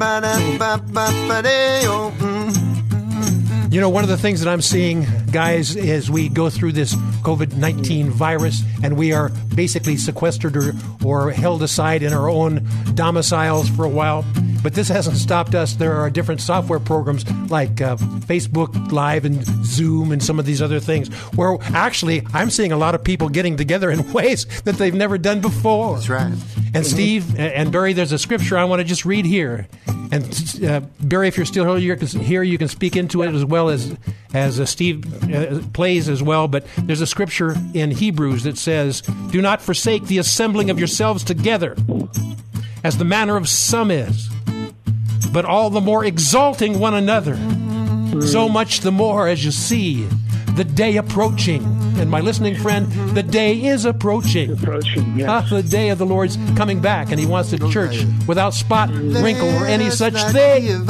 [3.72, 6.94] You know, one of the things that I'm seeing, guys, as we go through this
[7.24, 12.68] COVID 19 virus and we are basically sequestered or, or held aside in our own
[12.94, 14.26] domiciles for a while,
[14.62, 15.74] but this hasn't stopped us.
[15.74, 20.62] There are different software programs like uh, Facebook Live and Zoom and some of these
[20.62, 24.76] other things where actually I'm seeing a lot of people getting together in ways that
[24.76, 25.94] they've never done before.
[25.94, 26.32] That's right.
[26.74, 29.68] And Steve uh, and Barry, there's a scripture I want to just read here.
[30.10, 33.68] And uh, Barry, if you're still here, here, you can speak into it as well
[33.68, 33.96] as
[34.34, 36.48] as uh, Steve uh, plays as well.
[36.48, 41.24] But there's a scripture in Hebrews that says, "Do not forsake the assembling of yourselves
[41.24, 41.76] together,
[42.84, 44.28] as the manner of some is,
[45.32, 47.38] but all the more exalting one another.
[48.20, 50.06] So much the more as you see
[50.54, 51.64] the day approaching."
[51.98, 54.52] And my listening friend, the day is approaching.
[54.52, 55.14] Approaching.
[55.18, 55.30] Yeah.
[55.30, 58.90] Ah, the day of the Lord's coming back, and He wants the church without spot,
[58.92, 60.86] wrinkle, or any such thing.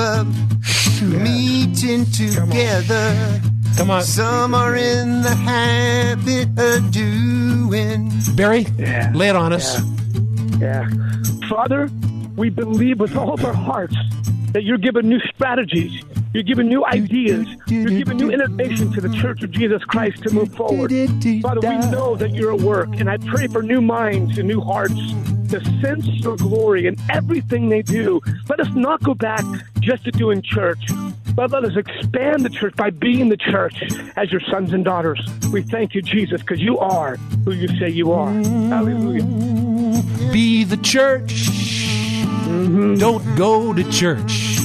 [1.02, 3.40] meeting together.
[3.76, 8.12] Come on, Some are in the habit of doing.
[8.36, 9.10] Barry, Yeah.
[9.14, 9.80] lay it on us.
[10.60, 10.88] Yeah.
[11.48, 11.88] Father,
[12.36, 13.96] we believe with all of our hearts
[14.52, 19.08] that you're giving new strategies, you're giving new ideas, you're giving new innovation to the
[19.16, 20.90] Church of Jesus Christ to move forward.
[21.42, 24.60] Father, we know that you're at work, and I pray for new minds and new
[24.60, 24.94] hearts
[25.50, 28.20] to sense your glory in everything they do.
[28.48, 29.44] Let us not go back
[29.80, 30.90] just to doing church.
[31.34, 33.74] But let us expand the church by being the church
[34.16, 35.18] as your sons and daughters.
[35.50, 38.30] We thank you, Jesus, because you are who you say you are.
[38.32, 39.24] Hallelujah.
[40.30, 41.81] Be the church.
[42.52, 42.96] Mm-hmm.
[42.96, 44.60] Don't go to church.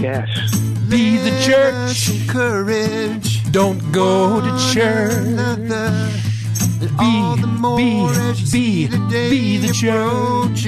[0.00, 0.28] Yes.
[0.88, 2.26] Be the church.
[2.26, 3.52] Courage.
[3.52, 5.26] Don't go to church.
[6.98, 7.16] Be,
[7.76, 8.88] be, be,
[9.28, 10.64] be the church.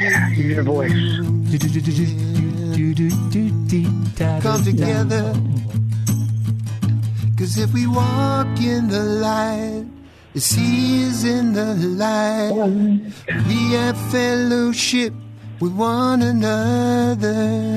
[0.00, 0.92] Yeah, use your voice.
[4.42, 5.34] Come together.
[7.36, 9.86] Cause if we walk in the light,
[10.36, 12.52] as he is in the light,
[13.48, 15.12] we have fellowship
[15.60, 17.76] with one another.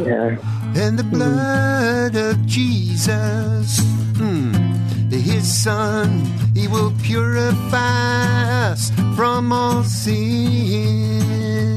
[0.00, 0.38] Yeah.
[0.74, 3.80] And the blood of Jesus,
[4.16, 4.79] hmm.
[5.10, 11.20] Hmm, his son, he will purify us from all sin.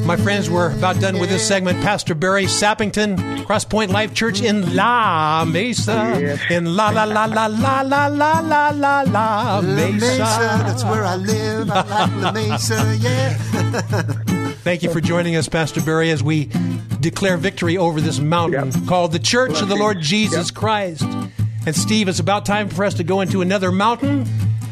[0.05, 1.81] My friends, we're about done with this segment.
[1.81, 6.17] Pastor Barry Sappington, Crosspoint Life Church in La Mesa.
[6.19, 6.41] Yes.
[6.49, 10.17] In La La La La La La La La La La Mesa.
[10.17, 11.71] that's where I live.
[11.71, 13.33] I like La Mesa, yeah.
[14.63, 16.49] Thank you for joining us, Pastor Barry, as we
[16.99, 21.05] declare victory over this mountain called the Church of the Lord Jesus Christ.
[21.65, 24.25] And Steve, it's about time for us to go into another mountain.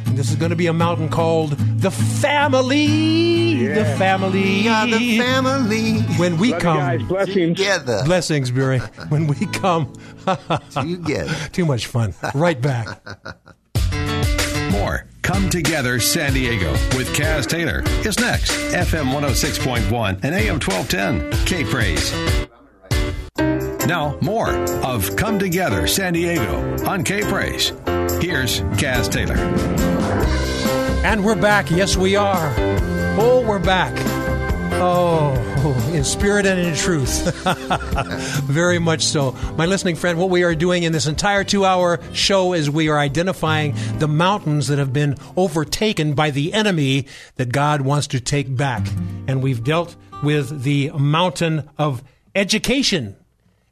[0.07, 3.65] And this is going to be a mountain called the family.
[3.67, 4.41] The family.
[4.63, 7.03] We are the family When we Love come, guys.
[7.03, 7.57] Blessings.
[7.57, 8.01] together.
[8.03, 8.79] blessings, Barry.
[9.07, 9.93] When we come,
[10.71, 11.33] Together.
[11.53, 12.13] too much fun.
[12.33, 12.87] Right back.
[14.71, 18.51] More Come Together San Diego with Kaz Taylor is next.
[18.73, 21.45] FM 106.1 and AM 1210.
[21.45, 22.11] K Praise.
[23.91, 24.49] Now, more
[24.85, 27.73] of Come Together San Diego on K Praise.
[28.21, 29.35] Here's Kaz Taylor.
[31.05, 31.69] And we're back.
[31.69, 32.53] Yes, we are.
[33.19, 33.93] Oh, we're back.
[34.75, 35.33] Oh,
[35.93, 37.35] in spirit and in truth.
[38.45, 39.33] Very much so.
[39.57, 42.87] My listening friend, what we are doing in this entire two hour show is we
[42.87, 48.21] are identifying the mountains that have been overtaken by the enemy that God wants to
[48.21, 48.87] take back.
[49.27, 52.01] And we've dealt with the mountain of
[52.33, 53.17] education,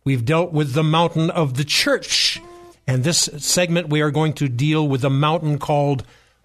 [0.04, 2.42] we've dealt with the mountain of the church.
[2.88, 6.04] And this segment, we are going to deal with the mountain called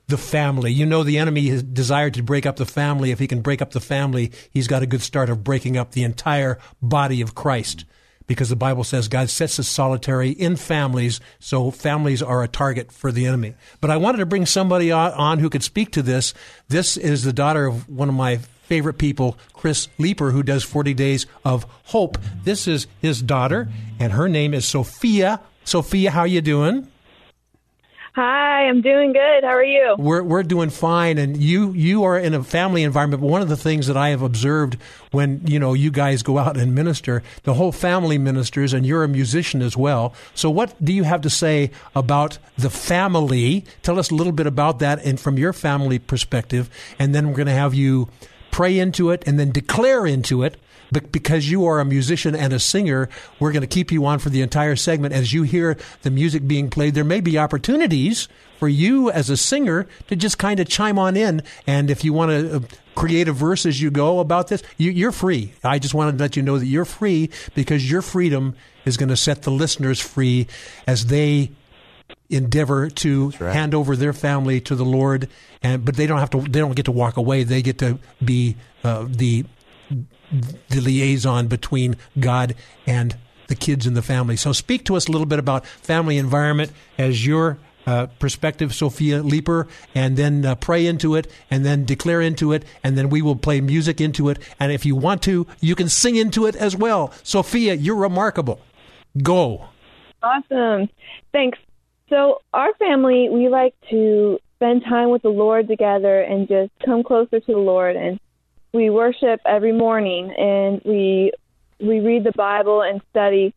[0.09, 0.71] the family.
[0.71, 3.11] You know, the enemy has desired to break up the family.
[3.11, 5.93] If he can break up the family, he's got a good start of breaking up
[5.93, 7.87] the entire body of Christ.
[8.27, 12.91] because the Bible says God sets us solitary in families, so families are a target
[12.91, 13.55] for the enemy.
[13.81, 16.33] But I wanted to bring somebody on who could speak to this.
[16.69, 20.95] This is the daughter of one of my favorite people, Chris Leeper, who does 40
[20.95, 22.19] Days of Hope.
[22.45, 25.41] This is his daughter, and her name is Sophia.
[25.65, 26.89] Sophia, how you doing?
[28.15, 29.43] Hi, I'm doing good.
[29.43, 29.97] How are you?
[29.99, 33.23] We're we're doing fine, and you you are in a family environment.
[33.23, 34.77] But one of the things that I have observed
[35.11, 39.03] when you know you guys go out and minister, the whole family ministers, and you're
[39.03, 40.15] a musician as well.
[40.33, 43.65] So, what do you have to say about the family?
[43.83, 47.35] Tell us a little bit about that, and from your family perspective, and then we're
[47.35, 48.09] going to have you
[48.55, 50.57] pray into it and then declare into it
[50.93, 53.09] but because you are a musician and a singer,
[53.41, 55.13] we're going to keep you on for the entire segment.
[55.13, 58.29] As you hear the music being played, there may be opportunities
[58.61, 61.43] for you as a singer to just kind of chime on in.
[61.67, 62.61] And if you want to uh,
[62.95, 65.53] create a verse as you go about this, you, are free.
[65.65, 69.09] I just wanted to let you know that you're free because your freedom is going
[69.09, 70.47] to set the listeners free
[70.87, 71.51] as they
[72.31, 73.55] endeavor to right.
[73.55, 75.29] hand over their family to the Lord,
[75.63, 76.41] and but they don't have to.
[76.41, 77.45] They don't get to walk away.
[77.45, 79.45] They get to be uh, the
[80.71, 82.55] the liaison between God
[82.87, 83.17] and
[83.47, 84.37] the kids in the family.
[84.37, 89.23] So, speak to us a little bit about family environment as your uh, perspective, Sophia
[89.23, 93.21] Leeper, and then uh, pray into it, and then declare into it, and then we
[93.23, 94.39] will play music into it.
[94.59, 97.13] And if you want to, you can sing into it as well.
[97.23, 98.61] Sophia, you're remarkable.
[99.23, 99.67] Go.
[100.23, 100.89] Awesome.
[101.33, 101.59] Thanks.
[102.15, 107.03] So, our family, we like to spend time with the Lord together and just come
[107.03, 107.97] closer to the Lord.
[107.97, 108.21] And
[108.73, 111.33] we worship every morning and we
[111.81, 113.53] we read the Bible and study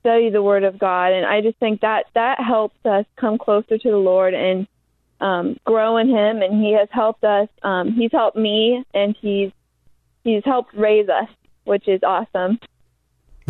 [0.00, 3.78] study the Word of God, and I just think that that helps us come closer
[3.78, 4.66] to the Lord and
[5.20, 6.42] um, grow in Him.
[6.42, 7.48] And He has helped us.
[7.62, 9.52] Um, he's helped me, and He's
[10.24, 11.28] He's helped raise us,
[11.62, 12.58] which is awesome.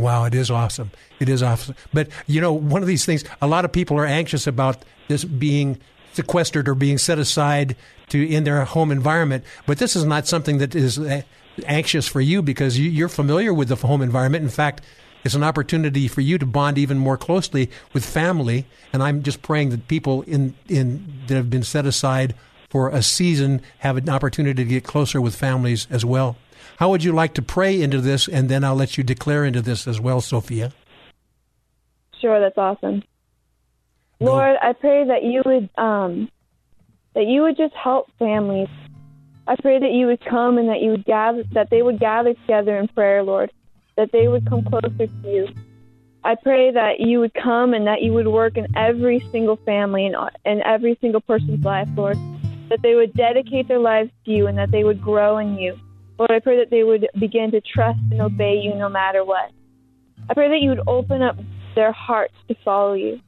[0.00, 0.90] Wow, it is awesome.
[1.18, 1.74] It is awesome.
[1.92, 5.24] But you know, one of these things, a lot of people are anxious about this
[5.24, 5.78] being
[6.12, 7.76] sequestered or being set aside
[8.08, 9.44] to in their home environment.
[9.66, 11.22] But this is not something that is uh,
[11.66, 14.44] anxious for you because you, are familiar with the home environment.
[14.44, 14.82] In fact,
[15.24, 18.66] it's an opportunity for you to bond even more closely with family.
[18.92, 22.34] And I'm just praying that people in in that have been set aside
[22.68, 26.36] for a season have an opportunity to get closer with families as well.
[26.78, 29.60] How would you like to pray into this, and then I'll let you declare into
[29.60, 30.72] this as well, Sophia?
[32.20, 33.02] Sure, that's awesome.
[34.20, 36.30] Lord, I pray that you would um,
[37.14, 38.68] that you would just help families.
[39.46, 42.34] I pray that you would come and that you would gather that they would gather
[42.34, 43.50] together in prayer, Lord,
[43.96, 45.48] that they would come closer to you.
[46.22, 50.04] I pray that you would come and that you would work in every single family
[50.06, 52.18] and in every single person's life, Lord.
[52.68, 55.78] That they would dedicate their lives to you and that they would grow in you.
[56.20, 59.52] Lord, I pray that they would begin to trust and obey you no matter what.
[60.28, 61.36] I pray that you would open up
[61.74, 63.20] their hearts to follow you.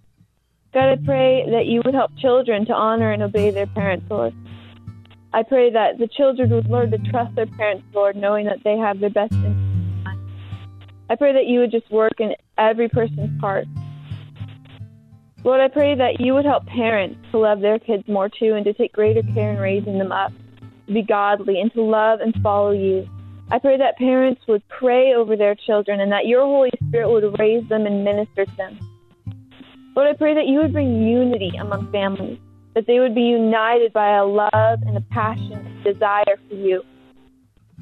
[0.74, 4.34] God, I pray that you would help children to honor and obey their parents, Lord.
[5.32, 8.76] I pray that the children would learn to trust their parents, Lord, knowing that they
[8.76, 10.30] have their best interests in mind.
[11.08, 13.64] I pray that you would just work in every person's heart.
[15.44, 18.66] Lord, I pray that you would help parents to love their kids more too and
[18.66, 20.30] to take greater care in raising them up,
[20.92, 23.08] be godly, and to love and follow you.
[23.50, 27.38] I pray that parents would pray over their children and that your Holy Spirit would
[27.38, 28.78] raise them and minister to them.
[29.94, 32.38] Lord, I pray that you would bring unity among families,
[32.74, 34.50] that they would be united by a love
[34.86, 36.82] and a passion and desire for you.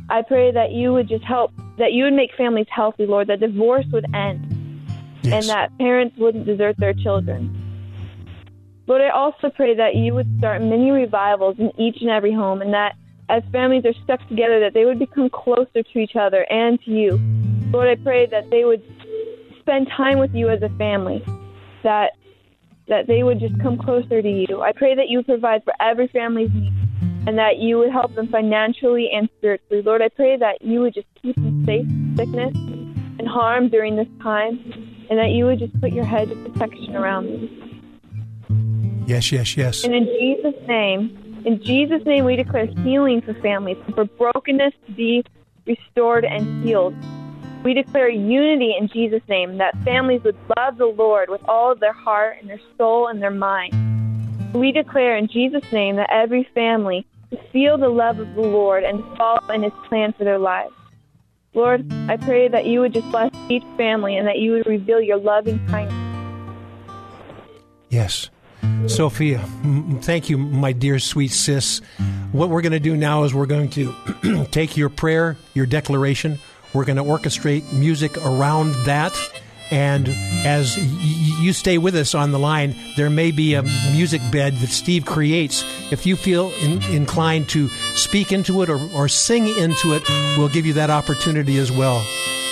[0.09, 3.39] I pray that you would just help, that you would make families healthy, Lord, that
[3.39, 4.83] divorce would end,
[5.23, 5.35] yes.
[5.35, 7.57] and that parents wouldn't desert their children.
[8.89, 12.61] Lord, I also pray that you would start many revivals in each and every home,
[12.61, 12.97] and that
[13.31, 16.91] as families are stuck together, that they would become closer to each other and to
[16.91, 17.21] you.
[17.71, 18.83] Lord, I pray that they would
[19.61, 21.25] spend time with you as a family,
[21.83, 22.13] that
[22.89, 24.63] that they would just come closer to you.
[24.63, 26.75] I pray that you provide for every family's needs
[27.27, 29.83] and that you would help them financially and spiritually.
[29.83, 32.55] Lord, I pray that you would just keep them safe from sickness
[33.21, 34.59] and harm during this time
[35.09, 39.05] and that you would just put your hedge of protection around them.
[39.07, 39.85] Yes, yes, yes.
[39.85, 44.93] And in Jesus' name, in Jesus' name, we declare healing for families, for brokenness to
[44.93, 45.25] be
[45.67, 46.95] restored and healed.
[47.65, 51.81] We declare unity in Jesus' name, that families would love the Lord with all of
[51.81, 53.75] their heart and their soul and their mind.
[54.55, 58.83] We declare in Jesus' name that every family to feel the love of the Lord
[58.83, 60.73] and follow in His plan for their lives.
[61.53, 65.01] Lord, I pray that you would just bless each family and that you would reveal
[65.01, 65.95] your loving kindness.
[67.89, 68.31] Yes.
[68.87, 69.39] Sophia,
[70.03, 71.81] thank you, my dear sweet sis.
[72.33, 73.95] What we're going to do now is we're going to
[74.51, 76.39] take your prayer, your declaration,
[76.73, 79.13] we're going to orchestrate music around that.
[79.71, 80.09] And
[80.45, 80.85] as y-
[81.41, 85.05] you stay with us on the line, there may be a music bed that Steve
[85.05, 85.65] creates.
[85.93, 90.03] If you feel in, inclined to speak into it or, or sing into it,
[90.37, 92.05] we'll give you that opportunity as well.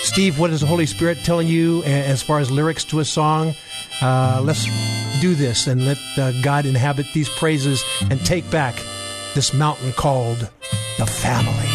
[0.03, 3.55] Steve, what is the Holy Spirit telling you as far as lyrics to a song?
[4.01, 4.65] Uh, let's
[5.21, 8.75] do this and let uh, God inhabit these praises and take back
[9.35, 10.49] this mountain called
[10.99, 11.69] the family.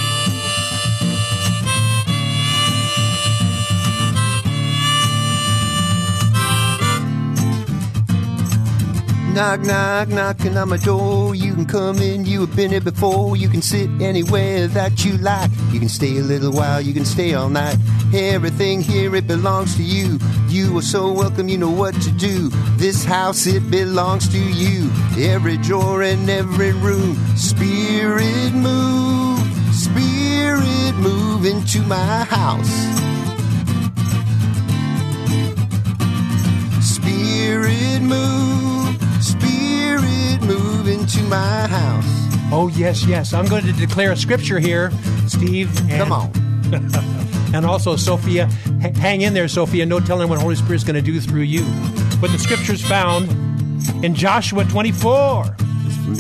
[9.34, 11.34] Knock, knock, knocking on my door.
[11.34, 13.36] You can come in, you have been here before.
[13.36, 15.50] You can sit anywhere that you like.
[15.72, 17.78] You can stay a little while, you can stay all night.
[18.14, 20.20] Everything here, it belongs to you.
[20.47, 22.49] You are so welcome, you know what to do.
[22.78, 24.91] This house, it belongs to you.
[25.18, 27.16] Every drawer and every room.
[27.36, 29.39] Spirit move,
[29.74, 32.70] spirit move into my house.
[36.86, 42.05] Spirit move, spirit move into my house.
[42.51, 43.34] Oh, yes, yes.
[43.34, 44.91] I'm going to declare a scripture here,
[45.28, 45.76] Steve.
[45.89, 47.20] And, Come on.
[47.54, 48.49] and also, Sophia,
[48.82, 49.86] h- hang in there, Sophia.
[49.86, 51.64] No telling what Holy Spirit's going to do through you.
[52.20, 53.30] But the scripture's found
[54.04, 55.56] in Joshua 24.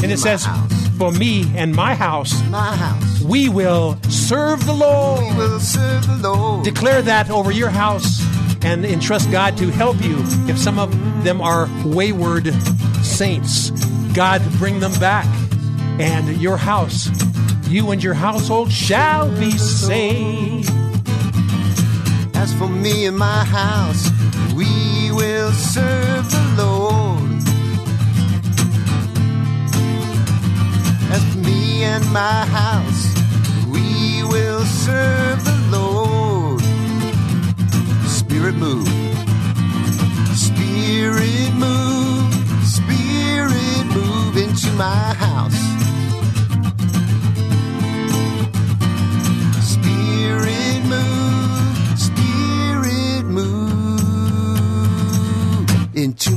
[0.03, 0.45] And it says,
[0.97, 3.21] For me and my house, My house.
[3.21, 5.19] we will serve the Lord.
[5.21, 6.63] We will serve the Lord.
[6.63, 8.21] Declare that over your house
[8.63, 10.17] and entrust God to help you.
[10.47, 10.91] If some of
[11.23, 12.53] them are wayward
[13.03, 13.71] saints,
[14.13, 15.25] God bring them back.
[15.99, 17.09] And your house,
[17.69, 20.69] you and your household shall be saved.
[22.43, 24.09] As for me and my house,
[24.53, 27.31] we will serve the Lord.
[31.09, 33.03] As for me and my house,
[33.69, 36.61] we will serve the Lord.
[38.09, 38.89] Spirit move.
[40.35, 42.33] Spirit move.
[42.65, 45.82] Spirit move into my house.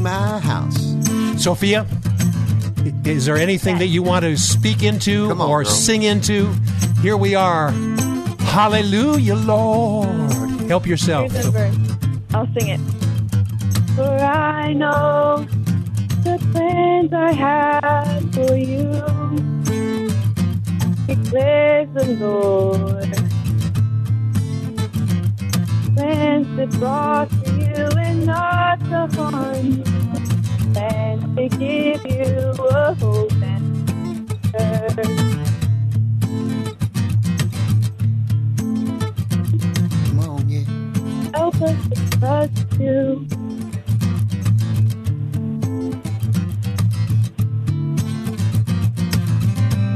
[0.07, 0.95] My house.
[1.37, 1.85] Sophia,
[3.05, 5.73] is there anything that you want to speak into on, or girl.
[5.73, 6.53] sing into?
[7.03, 7.73] Here we are.
[8.39, 10.31] Hallelujah, Lord.
[10.69, 11.33] Help yourself.
[11.33, 11.77] Here's the verse.
[12.33, 12.81] I'll sing it.
[13.97, 15.45] For I know
[16.23, 18.87] the plans I have for you,
[21.09, 23.13] declares the Lord.
[25.97, 29.96] Plans to prosper you and not to harm you,
[30.77, 35.45] plans to give you a hope and future.
[40.07, 40.65] Come on, yeah.
[41.35, 43.27] Help us to trust you.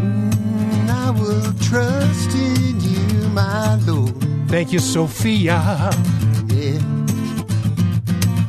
[0.00, 4.14] Mm, I will trust in you, my Lord.
[4.48, 5.58] Thank you, Sophia.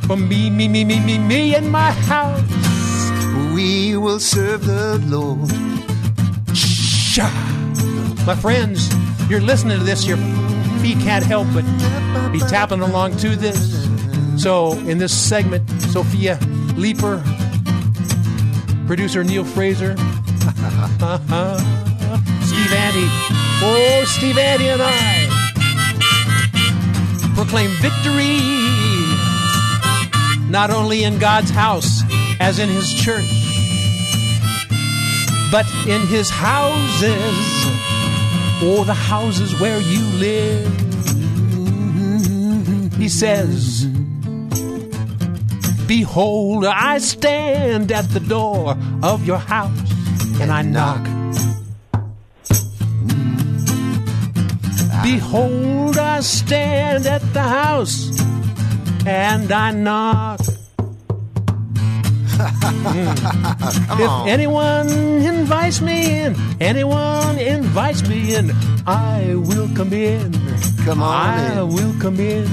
[0.06, 2.42] For me, me, me, me, me, me, and my house.
[3.54, 5.50] We will serve the Lord.
[6.56, 7.28] Sha.
[8.26, 8.90] My friends,
[9.28, 10.16] you're listening to this, your
[10.80, 11.64] feet can't help but
[12.32, 13.88] be tapping along to this.
[14.36, 16.38] So, in this segment, Sophia
[16.76, 17.22] Leeper,
[18.86, 19.96] producer Neil Fraser,
[22.46, 23.06] Steve Ante,
[23.64, 25.42] oh, Steve Ante and I
[27.34, 28.61] proclaim victory
[30.52, 32.02] not only in God's house
[32.38, 33.24] as in his church,
[35.50, 37.10] but in his houses.
[38.60, 40.68] Oh, the houses where you live.
[42.98, 43.86] He says,
[45.86, 49.90] Behold, I stand at the door of your house
[50.38, 51.02] and I knock.
[55.02, 58.12] Behold, I stand at the house
[59.06, 60.41] and I knock.
[62.48, 64.28] Come If on.
[64.28, 68.50] anyone invites me in, anyone invites me in,
[68.86, 70.32] I will come in.
[70.84, 71.68] Come on I in.
[71.68, 72.44] will come in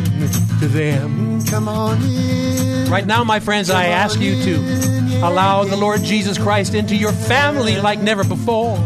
[0.59, 1.43] to them.
[1.45, 2.89] Come on in.
[2.91, 4.55] Right now, my friends, I ask you to
[5.23, 8.77] allow the Lord Jesus Christ into your family like never before,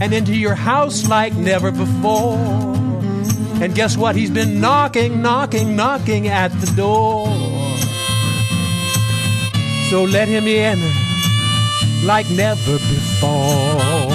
[0.00, 2.36] and into your house like never before.
[3.58, 4.14] And guess what?
[4.16, 7.26] He's been knocking, knocking, knocking at the door.
[9.90, 10.80] So let him in
[12.04, 14.06] like never before.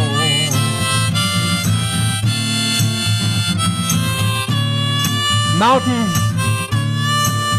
[5.57, 6.21] Mountain,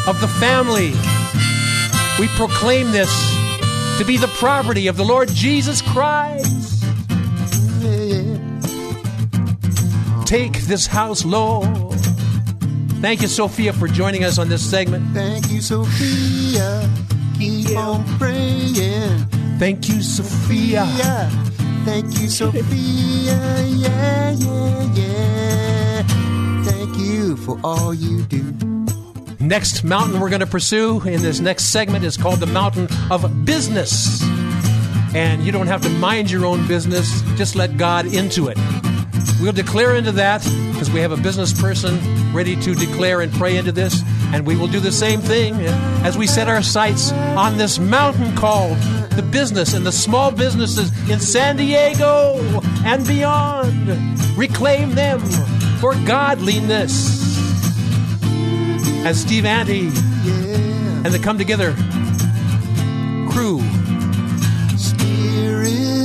[0.07, 0.93] of the family.
[2.19, 3.11] We proclaim this
[3.99, 6.83] to be the property of the Lord Jesus Christ.
[10.27, 11.69] Take this house, Lord.
[13.01, 15.15] Thank you, Sophia, for joining us on this segment.
[15.15, 16.89] Thank you, Sophia.
[17.43, 19.19] Keep on praying.
[19.59, 20.85] Thank you, Sophia.
[20.97, 21.29] Yeah.
[21.85, 22.63] Thank you, Sophia.
[23.23, 26.03] Yeah, yeah, yeah.
[26.65, 28.43] Thank you for all you do.
[29.41, 33.45] Next mountain we're going to pursue in this next segment is called the mountain of
[33.45, 34.23] business.
[35.15, 38.59] And you don't have to mind your own business, just let God into it.
[39.41, 41.99] We'll declare into that because we have a business person
[42.33, 44.03] ready to declare and pray into this.
[44.33, 45.55] And we will do the same thing
[46.05, 48.79] as we set our sights on this mountain called
[49.11, 52.39] the business and the small businesses in San Diego
[52.85, 53.89] and beyond.
[54.37, 55.21] Reclaim them
[55.81, 57.21] for godliness.
[59.05, 61.75] As Steve Ante and the Come Together
[63.31, 63.61] crew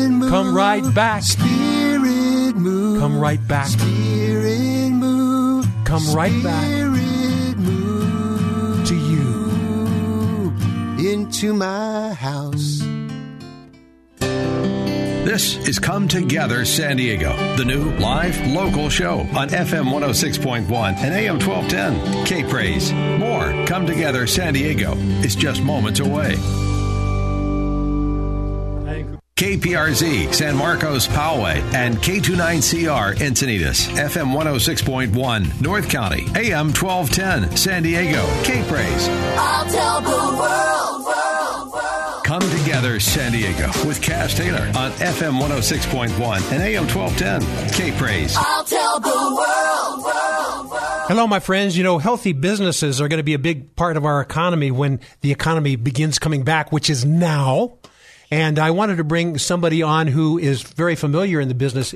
[0.09, 0.29] move.
[0.29, 1.23] come right back.
[1.23, 2.99] Spirit move.
[2.99, 3.69] Come right back.
[4.89, 5.65] Move.
[5.85, 6.86] Come right back
[11.43, 12.79] into my house.
[14.19, 21.13] This is Come Together San Diego, the new live local show on FM 106.1 and
[21.13, 22.25] AM 1210.
[22.25, 22.91] K Praise.
[23.19, 26.35] More Come Together San Diego is just moments away.
[29.35, 38.25] KPRZ San Marcos Poway and K29CR Encinitas FM 106.1 North County AM 1210 San Diego
[38.43, 39.07] K Praise.
[39.37, 40.86] I'll tell the world, world, world.
[42.39, 48.35] Come Together San Diego with Kaz Taylor on FM 106.1 and AM 1210 K Praise.
[48.37, 51.07] I'll tell the world, world, world.
[51.07, 51.75] Hello, my friends.
[51.75, 54.99] You know, healthy businesses are going to be a big part of our economy when
[55.21, 57.79] the economy begins coming back, which is now.
[58.29, 61.95] And I wanted to bring somebody on who is very familiar in the business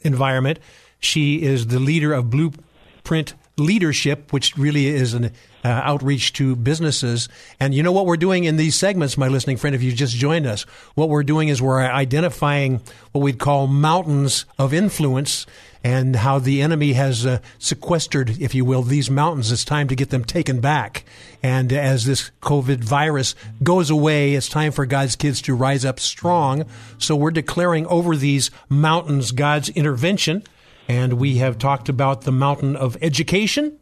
[0.00, 0.58] environment.
[1.00, 5.32] She is the leader of Blueprint Leadership, which really is an
[5.66, 7.28] uh, outreach to businesses.
[7.58, 10.14] And you know what we're doing in these segments, my listening friend, if you just
[10.14, 10.62] joined us?
[10.94, 15.44] What we're doing is we're identifying what we'd call mountains of influence
[15.82, 19.50] and how the enemy has uh, sequestered, if you will, these mountains.
[19.50, 21.04] It's time to get them taken back.
[21.42, 25.98] And as this COVID virus goes away, it's time for God's kids to rise up
[25.98, 26.64] strong.
[26.98, 30.44] So we're declaring over these mountains God's intervention.
[30.88, 33.78] And we have talked about the mountain of education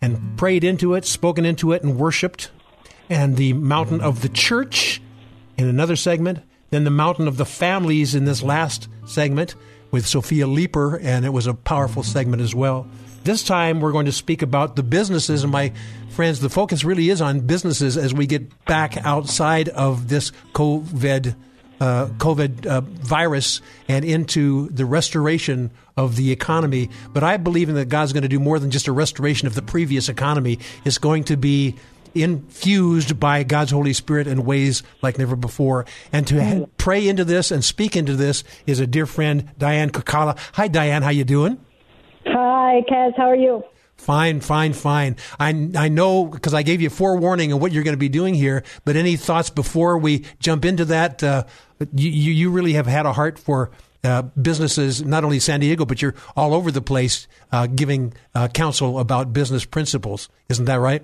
[0.00, 2.50] and prayed into it, spoken into it, and worshiped.
[3.08, 5.00] And the mountain of the church
[5.56, 6.40] in another segment.
[6.70, 9.54] Then the mountain of the families in this last segment
[9.90, 12.88] with Sophia Leeper, and it was a powerful segment as well.
[13.24, 15.72] This time we're going to speak about the businesses, and my
[16.10, 21.34] friends, the focus really is on businesses as we get back outside of this COVID.
[21.78, 26.88] Uh, COVID uh, virus and into the restoration of the economy.
[27.12, 29.54] But I believe in that God's going to do more than just a restoration of
[29.54, 30.58] the previous economy.
[30.86, 31.76] It's going to be
[32.14, 35.84] infused by God's Holy Spirit in ways like never before.
[36.12, 39.90] And to ha- pray into this and speak into this is a dear friend, Diane
[39.90, 40.38] Kokala.
[40.54, 41.02] Hi, Diane.
[41.02, 41.58] How you doing?
[42.26, 43.16] Hi, Kaz.
[43.16, 43.62] How are you?
[43.96, 45.16] Fine, fine, fine.
[45.40, 48.34] I I know because I gave you forewarning of what you're going to be doing
[48.34, 48.62] here.
[48.84, 51.22] But any thoughts before we jump into that?
[51.22, 51.44] Uh,
[51.94, 53.70] you you really have had a heart for
[54.04, 58.48] uh, businesses, not only San Diego, but you're all over the place uh, giving uh,
[58.48, 60.28] counsel about business principles.
[60.48, 61.02] Isn't that right?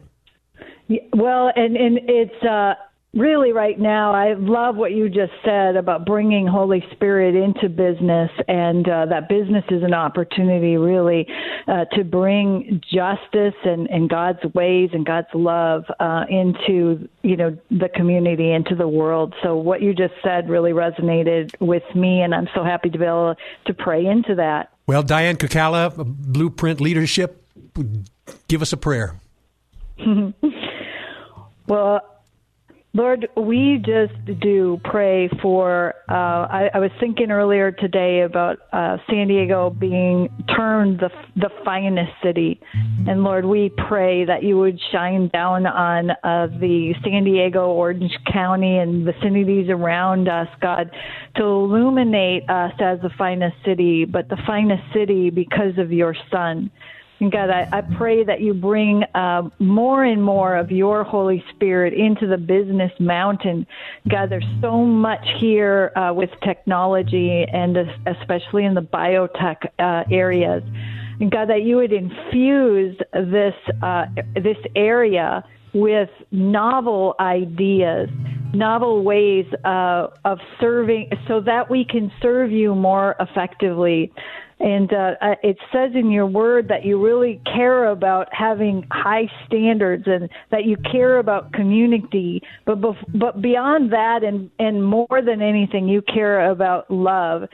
[1.13, 2.75] Well, and and it's uh,
[3.15, 4.15] really right now.
[4.15, 9.29] I love what you just said about bringing Holy Spirit into business, and uh, that
[9.29, 11.27] business is an opportunity really
[11.69, 17.57] uh, to bring justice and, and God's ways and God's love uh, into you know
[17.71, 19.35] the community, into the world.
[19.43, 23.05] So what you just said really resonated with me, and I'm so happy to be
[23.05, 23.35] able
[23.67, 24.71] to pray into that.
[24.87, 27.45] Well, Diane Kokala, Blueprint Leadership,
[28.49, 29.21] give us a prayer.
[31.67, 32.01] well,
[32.95, 35.95] Lord, we just do pray for.
[36.11, 41.49] Uh, I, I was thinking earlier today about uh, San Diego being termed the the
[41.65, 42.61] finest city,
[43.09, 48.13] and Lord, we pray that you would shine down on uh, the San Diego, Orange
[48.31, 50.91] County, and vicinities around us, God,
[51.37, 56.71] to illuminate us as the finest city, but the finest city because of your Son.
[57.23, 61.41] And God, I, I pray that you bring uh, more and more of your Holy
[61.55, 63.65] Spirit into the business mountain.
[64.11, 70.65] God, there's so much here uh, with technology and especially in the biotech uh, areas.
[71.21, 73.55] And God, that you would infuse this
[73.85, 75.45] uh, this area
[75.75, 78.09] with novel ideas,
[78.53, 84.13] novel ways uh, of serving, so that we can serve you more effectively.
[84.63, 90.05] And uh, it says in your word that you really care about having high standards
[90.07, 92.41] and that you care about community.
[92.65, 97.49] But bef- but beyond that, and and more than anything, you care about love.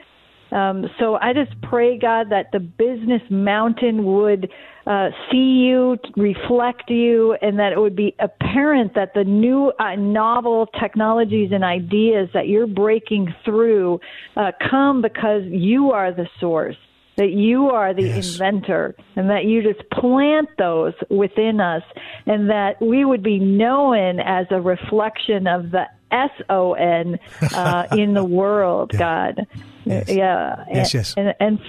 [0.51, 4.47] Um, so I just pray, God, that the business mountain would
[4.85, 9.95] uh, see you, reflect you, and that it would be apparent that the new uh,
[9.95, 13.99] novel technologies and ideas that you're breaking through
[14.37, 16.77] uh, come because you are the source
[17.19, 18.31] that you are the yes.
[18.31, 21.83] inventor and that you just plant those within us
[22.25, 27.19] and that we would be known as a reflection of the S O N
[27.53, 28.99] uh, in the world, yeah.
[28.99, 29.47] God.
[29.83, 30.09] Yes.
[30.09, 30.63] Yeah.
[30.71, 31.13] Yes, yes.
[31.17, 31.59] And, and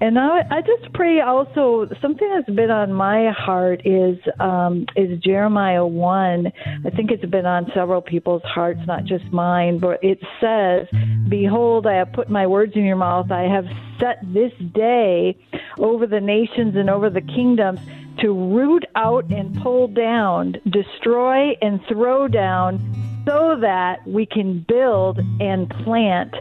[0.00, 5.18] and I, I just pray also something that's been on my heart is um, is
[5.20, 6.52] Jeremiah one.
[6.84, 9.78] I think it's been on several people's hearts, not just mine.
[9.78, 10.86] But it says,
[11.28, 13.32] "Behold, I have put my words in your mouth.
[13.32, 13.66] I have
[13.98, 15.36] set this day
[15.78, 17.80] over the nations and over the kingdoms."
[18.22, 22.80] To root out and pull down, destroy and throw down,
[23.24, 26.34] so that we can build and plant.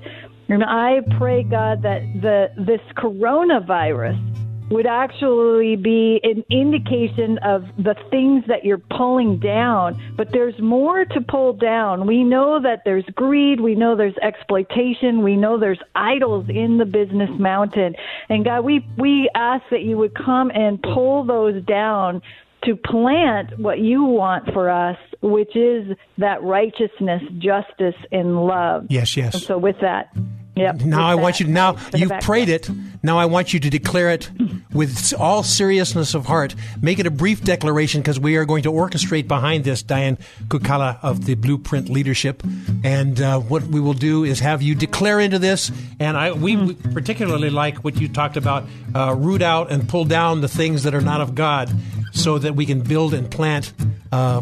[0.49, 4.37] And I pray, God, that the this coronavirus
[4.69, 10.01] would actually be an indication of the things that you're pulling down.
[10.17, 12.05] But there's more to pull down.
[12.05, 13.61] We know that there's greed.
[13.61, 15.23] We know there's exploitation.
[15.23, 17.95] We know there's idols in the business mountain.
[18.29, 22.21] And God, we, we ask that you would come and pull those down
[22.65, 28.87] to plant what you want for us, which is that righteousness, justice, and love.
[28.89, 29.35] Yes, yes.
[29.35, 30.09] And so with that,
[30.57, 32.69] Yep, now I want you to now you've prayed it.
[33.03, 34.29] Now I want you to declare it
[34.73, 36.55] with all seriousness of heart.
[36.81, 40.97] Make it a brief declaration because we are going to orchestrate behind this, Diane Kukala
[41.03, 42.43] of the Blueprint Leadership.
[42.83, 45.71] And uh, what we will do is have you declare into this.
[45.99, 50.05] And I we, we particularly like what you talked about: uh, root out and pull
[50.05, 51.69] down the things that are not of God,
[52.13, 53.73] so that we can build and plant.
[54.11, 54.41] Uh,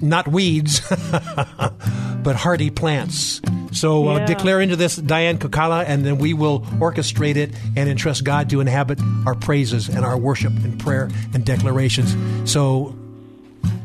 [0.00, 0.80] not weeds,
[2.22, 3.40] but hardy plants.
[3.72, 8.24] So uh, declare into this, Diane Kukala, and then we will orchestrate it and entrust
[8.24, 12.16] God to inhabit our praises and our worship and prayer and declarations.
[12.50, 12.96] So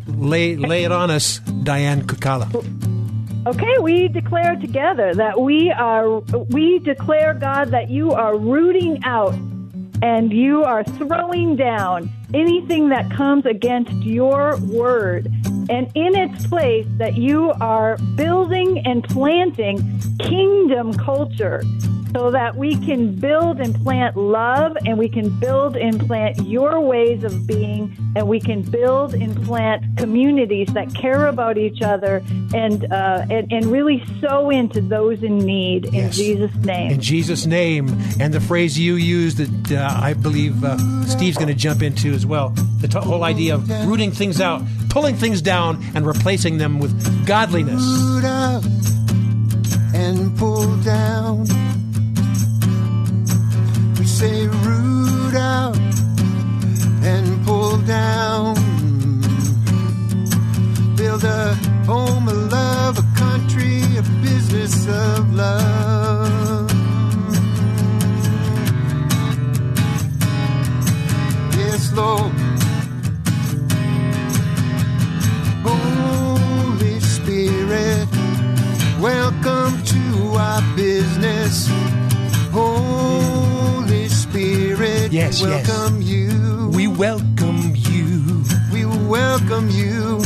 [0.08, 2.50] lay lay it on us, Diane Kukala.
[3.46, 6.20] Okay, we declare together that we are
[6.50, 9.34] we declare God that you are rooting out
[10.02, 15.32] and you are throwing down anything that comes against your word
[15.70, 19.78] and in its place that you are building and planting
[20.20, 21.62] kingdom culture
[22.14, 26.80] so that we can build and plant love and we can build and plant your
[26.80, 32.24] ways of being and we can build and plant communities that care about each other
[32.54, 36.16] and uh, and, and really sow into those in need in yes.
[36.16, 36.92] Jesus name.
[36.92, 37.90] In Jesus name.
[38.20, 42.14] And the phrase you used that uh, I believe uh, Steve's going to jump into
[42.14, 42.50] as well.
[42.82, 44.62] The t- whole idea of rooting things out
[44.94, 47.82] pulling things down and replacing them with godliness.
[47.82, 48.64] Root out
[49.96, 51.48] and pull down.
[51.48, 51.83] we
[54.24, 55.78] say root out
[57.12, 58.56] and pull down.
[60.96, 61.54] Build a
[61.92, 66.72] home of love, a country, a business of love.
[71.62, 72.32] Yes, Lord.
[75.68, 78.08] Holy Spirit,
[79.02, 80.04] welcome to
[80.46, 81.68] our business.
[82.54, 83.73] Holy
[84.34, 86.10] Spirit, yes, we welcome yes.
[86.10, 86.70] you.
[86.74, 88.44] We welcome you.
[88.72, 90.18] We welcome you.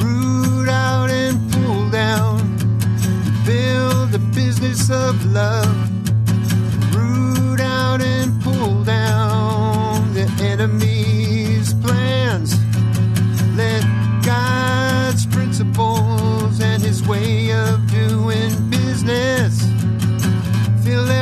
[0.00, 2.56] Root out and pull down.
[3.44, 5.76] Build a business of love.
[6.94, 12.56] Root out and pull down the enemy's plans.
[13.54, 13.84] Let
[14.24, 19.43] God's principles and his way of doing business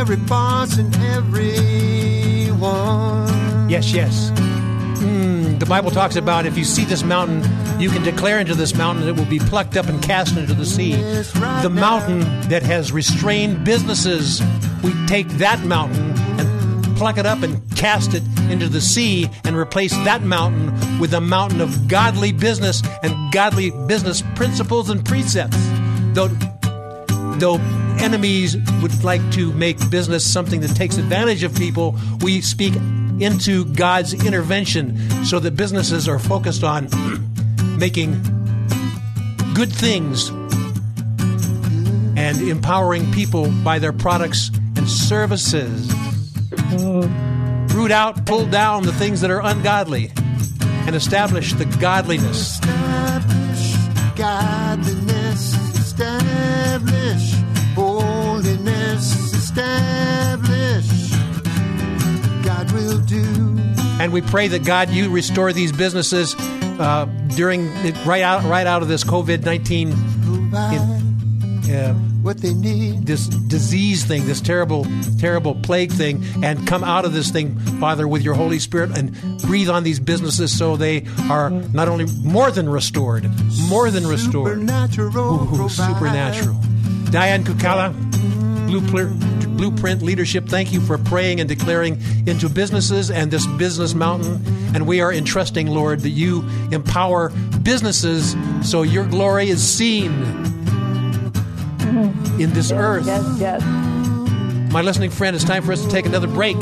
[0.03, 2.59] every boss and everyone.
[3.70, 4.32] Yes, yes.
[4.98, 7.40] Mm, the Bible talks about if you see this mountain,
[7.80, 10.66] you can declare into this mountain it will be plucked up and cast into the
[10.66, 10.94] sea.
[11.62, 14.42] The mountain that has restrained businesses,
[14.82, 19.57] we take that mountain and pluck it up and cast it into the sea and
[19.57, 25.57] replace that mountain with a mountain of godly business and godly business principles and precepts.
[26.12, 26.26] Though
[27.38, 27.59] though
[28.01, 32.74] enemies would like to make business something that takes advantage of people, we speak
[33.20, 36.88] into God's intervention so that businesses are focused on
[37.78, 38.20] making
[39.55, 40.30] good things
[42.16, 45.93] and empowering people by their products and services.
[47.74, 50.12] Root out, pull down the things that are ungodly
[50.86, 52.59] and establish the godliness.
[52.61, 53.76] Establish
[54.16, 57.32] godliness, establish
[59.53, 61.12] establish.
[62.44, 63.59] God will do.
[64.00, 67.05] And we pray that God, you restore these businesses uh,
[67.36, 67.68] during
[68.05, 69.92] right out right out of this COVID nineteen
[71.72, 73.07] uh, what they need.
[73.07, 74.86] This disease thing, this terrible,
[75.18, 79.12] terrible plague thing, and come out of this thing, Father, with your Holy Spirit, and
[79.42, 83.28] breathe on these businesses so they are not only more than restored,
[83.68, 84.55] more than restored.
[84.59, 85.55] Supernatural.
[85.55, 86.59] Ooh, supernatural.
[87.11, 87.92] Diane Kukala,
[88.72, 94.42] Blueprint, Blueprint Leadership, thank you for praying and declaring into businesses and this business mountain.
[94.74, 97.28] And we are entrusting, Lord, that you empower
[97.62, 100.10] businesses so your glory is seen
[102.40, 103.04] in this earth.
[103.04, 103.62] Yes, yes.
[104.72, 106.56] My listening friend, it's time for us to take another break.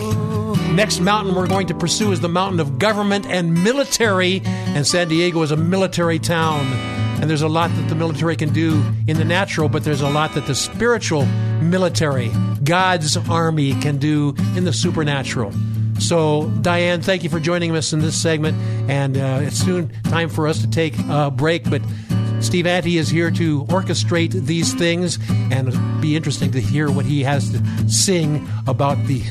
[0.74, 5.06] Next mountain we're going to pursue is the mountain of government and military, and San
[5.06, 6.99] Diego is a military town.
[7.20, 10.08] And there's a lot that the military can do in the natural, but there's a
[10.08, 11.26] lot that the spiritual
[11.60, 12.30] military,
[12.64, 15.52] God's army, can do in the supernatural.
[15.98, 18.56] So, Diane, thank you for joining us in this segment.
[18.88, 21.82] And uh, it's soon time for us to take a break, but
[22.40, 25.18] Steve Ante is here to orchestrate these things,
[25.50, 29.22] and it'll be interesting to hear what he has to sing about the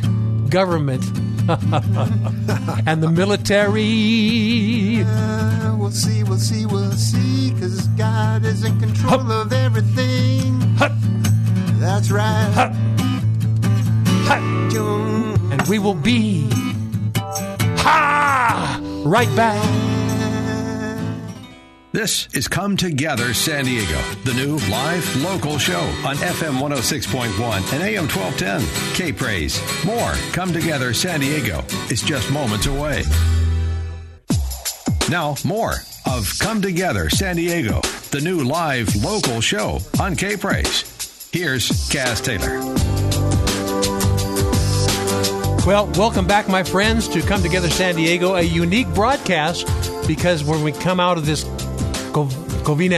[0.49, 1.03] government
[2.87, 5.03] and the military.
[5.03, 9.45] Uh, we'll see, we'll see, we'll see, because God is in control Hup.
[9.47, 10.59] of everything.
[10.77, 10.91] Hup.
[11.79, 12.51] That's right.
[12.53, 12.73] Hup.
[15.51, 16.47] And we will be
[17.77, 19.98] ha right back.
[21.91, 27.81] This is Come Together San Diego, the new live local show on FM 106.1 and
[27.81, 28.93] AM 1210.
[28.93, 29.59] K Praise.
[29.83, 33.01] More Come Together San Diego is just moments away.
[35.09, 37.81] Now, more of Come Together San Diego,
[38.11, 41.27] the new live local show on K Praise.
[41.33, 42.59] Here's Kaz Taylor.
[45.65, 49.65] Well, welcome back, my friends, to Come Together San Diego, a unique broadcast
[50.09, 51.43] because when we come out of this
[52.11, 52.25] co-
[52.65, 52.91] COVID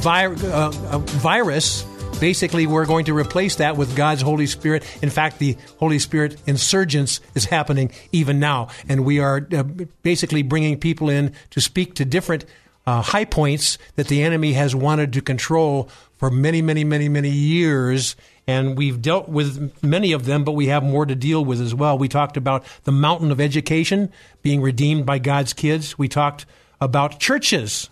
[0.00, 1.84] vi- uh, uh, virus,
[2.20, 4.84] basically we're going to replace that with God's Holy Spirit.
[5.02, 9.62] In fact, the Holy Spirit insurgence is happening even now, and we are uh,
[10.02, 12.44] basically bringing people in to speak to different
[12.86, 17.30] uh, high points that the enemy has wanted to control for many, many, many, many
[17.30, 18.16] years.
[18.46, 21.74] And we've dealt with many of them, but we have more to deal with as
[21.74, 21.96] well.
[21.96, 24.10] We talked about the mountain of education
[24.42, 25.98] being redeemed by God's kids.
[25.98, 26.46] We talked
[26.80, 27.89] about churches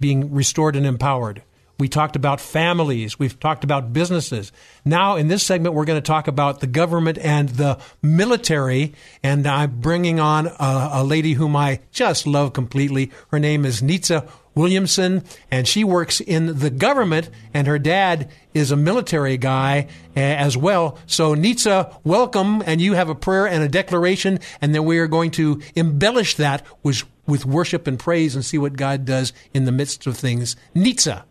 [0.00, 1.42] being restored and empowered.
[1.78, 3.18] We talked about families.
[3.18, 4.52] We've talked about businesses.
[4.84, 8.92] Now, in this segment, we're going to talk about the government and the military.
[9.22, 13.10] And I'm bringing on a, a lady whom I just love completely.
[13.30, 18.70] Her name is Nitza Williamson, and she works in the government, and her dad is
[18.70, 19.86] a military guy
[20.16, 20.98] uh, as well.
[21.06, 25.06] So, Nitza, welcome, and you have a prayer and a declaration, and then we are
[25.06, 29.64] going to embellish that with, with worship and praise and see what God does in
[29.64, 30.56] the midst of things.
[30.74, 31.24] Nitza,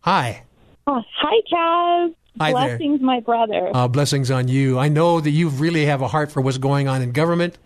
[0.00, 0.42] hi.
[0.86, 2.14] Oh, hi, Kaz.
[2.40, 2.76] Hi there.
[2.76, 3.70] Blessings, my brother.
[3.72, 4.76] Uh, blessings on you.
[4.76, 7.56] I know that you really have a heart for what's going on in government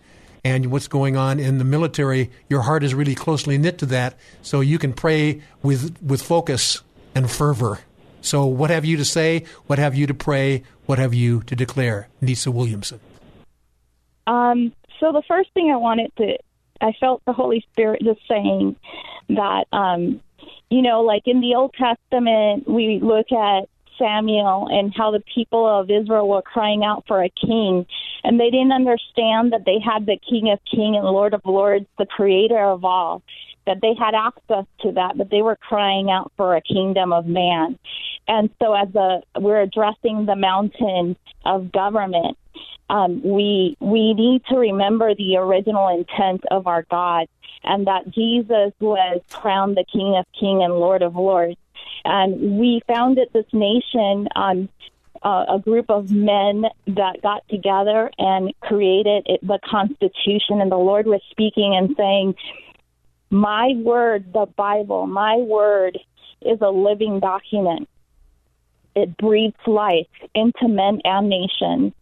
[0.43, 2.31] and what's going on in the military.
[2.49, 6.81] Your heart is really closely knit to that, so you can pray with with focus
[7.15, 7.79] and fervor.
[8.21, 9.45] So, what have you to say?
[9.67, 10.63] What have you to pray?
[10.85, 12.99] What have you to declare, Nitza Williamson?
[14.27, 16.37] Um, so the first thing I wanted to,
[16.81, 18.75] I felt the Holy Spirit just saying
[19.29, 20.21] that, um,
[20.69, 23.69] you know, like in the Old Testament, we look at
[23.99, 27.85] Samuel and how the people of Israel were crying out for a king,
[28.23, 31.85] and they didn't understand that they had the King of Kings and Lord of Lords,
[31.97, 33.21] the Creator of all,
[33.67, 37.27] that they had access to that, but they were crying out for a kingdom of
[37.27, 37.77] man.
[38.27, 42.37] And so, as a we're addressing the mountain of government,
[42.89, 47.27] um, we we need to remember the original intent of our God,
[47.63, 51.58] and that Jesus was crowned the King of Kings and Lord of Lords.
[52.05, 54.69] And we founded this nation on
[55.21, 60.61] uh, a group of men that got together and created it, the Constitution.
[60.61, 62.35] And the Lord was speaking and saying,
[63.29, 65.99] "My word, the Bible, my word
[66.41, 67.89] is a living document."
[68.95, 71.93] it breathes life into men and nations.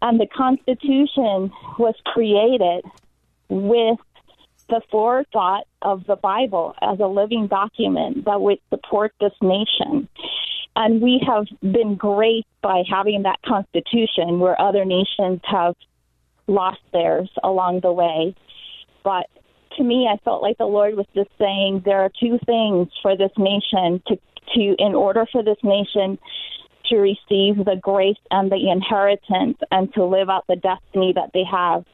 [0.00, 2.84] And the Constitution was created
[3.48, 3.98] with
[4.72, 10.08] the forethought of the Bible as a living document that would support this nation.
[10.74, 15.74] And we have been great by having that Constitution where other nations have
[16.46, 18.34] lost theirs along the way.
[19.04, 19.26] But
[19.76, 23.14] to me, I felt like the Lord was just saying there are two things for
[23.14, 24.16] this nation to,
[24.54, 26.18] to in order for this nation
[26.86, 31.44] to receive the grace and the inheritance and to live out the destiny that they
[31.44, 31.84] have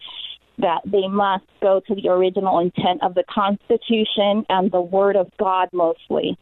[0.58, 5.30] that they must go to the original intent of the Constitution and the Word of
[5.38, 6.38] God mostly.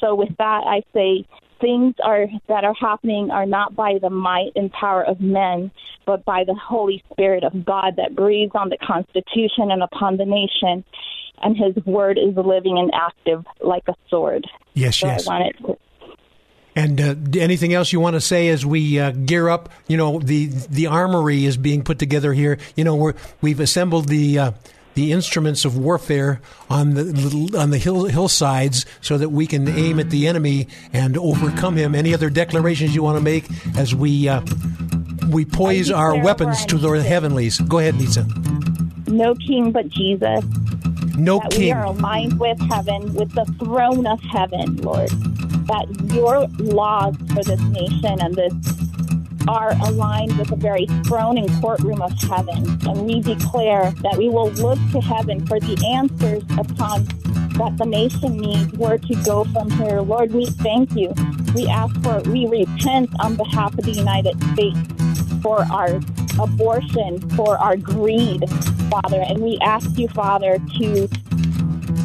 [0.00, 1.26] So, with that, I say
[1.60, 5.70] things are that are happening are not by the might and power of men,
[6.04, 10.26] but by the Holy Spirit of God that breathes on the Constitution and upon the
[10.26, 10.84] nation.
[11.40, 14.46] And His Word is living and active like a sword.
[14.74, 15.26] Yes, so yes.
[15.26, 15.78] I wanted to
[16.74, 19.68] And uh, anything else you want to say as we uh, gear up?
[19.88, 22.58] You know, the the armory is being put together here.
[22.76, 24.52] You know, we're, we've assembled the uh,
[24.94, 30.00] the instruments of warfare on the on the hill, hillsides so that we can aim
[30.00, 31.94] at the enemy and overcome him.
[31.94, 33.44] Any other declarations you want to make
[33.76, 34.42] as we uh,
[35.30, 37.60] we poise our weapons to the heavenlies?
[37.60, 39.08] Go ahead, Nitza.
[39.08, 40.44] no king but Jesus.
[41.16, 45.10] No that we are aligned with heaven, with the throne of heaven, Lord.
[45.68, 48.52] That your laws for this nation and this
[49.48, 52.78] are aligned with the very throne and courtroom of heaven.
[52.86, 57.04] And we declare that we will look to heaven for the answers upon
[57.58, 60.00] that the nation needs where to go from here.
[60.00, 61.12] Lord, we thank you.
[61.54, 64.78] We ask for, we repent on behalf of the United States
[65.42, 66.00] for our
[66.40, 68.48] abortion, for our greed,
[68.90, 69.20] Father.
[69.20, 71.08] And we ask you, Father, to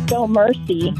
[0.10, 0.94] show mercy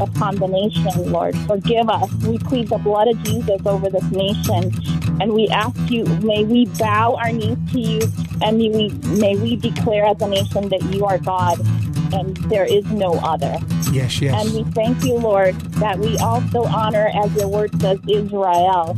[0.00, 1.36] upon the nation, Lord.
[1.46, 2.12] Forgive us.
[2.24, 4.72] We plead the blood of Jesus over this nation.
[5.20, 8.00] And we ask you, may we bow our knees to you
[8.42, 11.60] and may we, may we declare as a nation that you are God
[12.12, 13.56] and there is no other.
[13.92, 14.34] Yes, yes.
[14.34, 18.96] And we thank you, Lord, that we also honor, as your word says, Israel.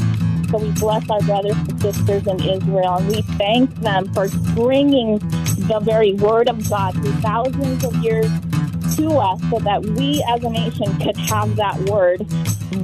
[0.51, 5.19] So we bless our brothers and sisters in Israel, and we thank them for bringing
[5.57, 8.27] the very word of God through thousands of years
[8.97, 12.27] to us so that we as a nation could have that word,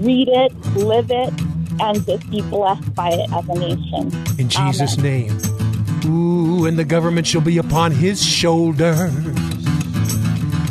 [0.04, 1.32] read it, live it,
[1.80, 4.12] and just be blessed by it as a nation.
[4.38, 5.28] In Jesus' Amen.
[5.28, 5.52] name.
[6.06, 9.12] Ooh, and the government shall be upon his shoulders.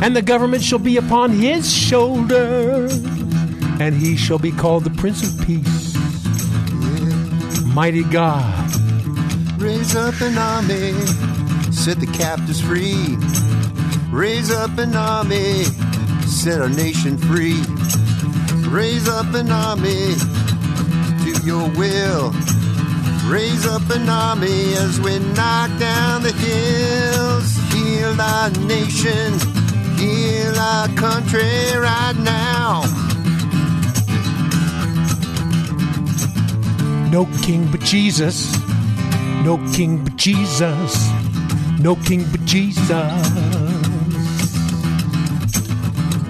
[0.02, 2.94] And the government shall be upon his shoulders.
[3.80, 5.91] And he shall be called the Prince of Peace.
[7.74, 8.70] Mighty God.
[9.58, 10.92] Raise up an army,
[11.72, 13.16] set the captives free.
[14.12, 15.64] Raise up an army,
[16.26, 17.64] set our nation free.
[18.68, 20.16] Raise up an army,
[21.24, 22.32] do your will.
[23.32, 27.56] Raise up an army as we knock down the hills.
[27.72, 29.40] Heal our nation,
[29.98, 33.11] heal our country right now.
[37.12, 38.56] No king but Jesus.
[39.44, 41.12] No king but Jesus.
[41.80, 42.88] No king but Jesus.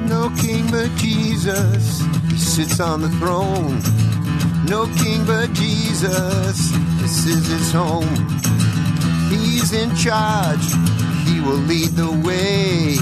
[0.10, 2.02] No king but Jesus,
[2.32, 3.80] he sits on the throne.
[4.66, 8.16] No king but Jesus, this is his home.
[9.30, 10.66] He's in charge,
[11.26, 12.98] he will lead the way.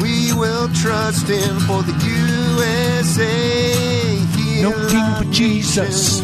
[0.00, 1.96] We will trust him for the
[2.94, 3.26] USA.
[4.36, 6.22] Heal No king but Jesus.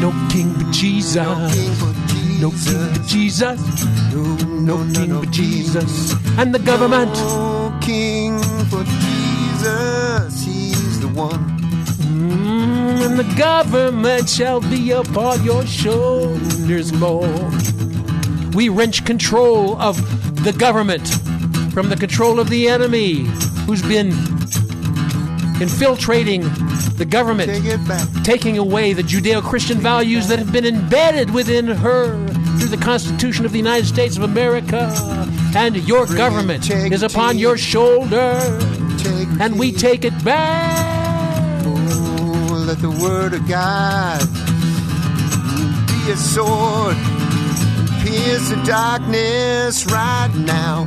[0.00, 1.16] No king but Jesus.
[1.16, 3.84] No king but Jesus.
[4.14, 6.14] No king but Jesus.
[6.38, 7.12] And the government.
[7.14, 8.38] No king
[8.70, 11.58] for Jesus, he's the one.
[12.00, 18.54] Mm, and the government shall be upon your shoulders, Lord.
[18.54, 19.96] We wrench control of
[20.44, 21.06] the government
[21.72, 23.26] from the control of the enemy
[23.66, 24.12] who's been
[25.60, 26.42] infiltrating
[26.96, 27.50] the government,
[28.24, 32.26] taking away the Judeo Christian values that have been embedded within her
[32.58, 34.92] through the Constitution of the United States of America.
[35.56, 38.36] And your government is upon your shoulder,
[39.40, 41.64] and we take it back.
[41.66, 44.20] Oh, let the word of God
[45.86, 46.96] be a sword,
[48.02, 50.86] pierce the darkness right now.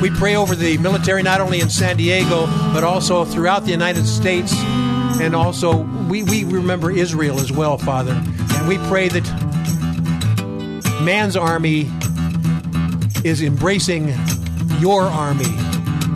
[0.00, 4.06] We pray over the military not only in San Diego, but also throughout the United
[4.06, 4.52] States.
[5.20, 5.78] And also,
[6.08, 8.12] we, we remember Israel as well, Father.
[8.12, 9.24] And we pray that
[11.02, 11.90] man's army
[13.24, 14.14] is embracing
[14.78, 15.52] your army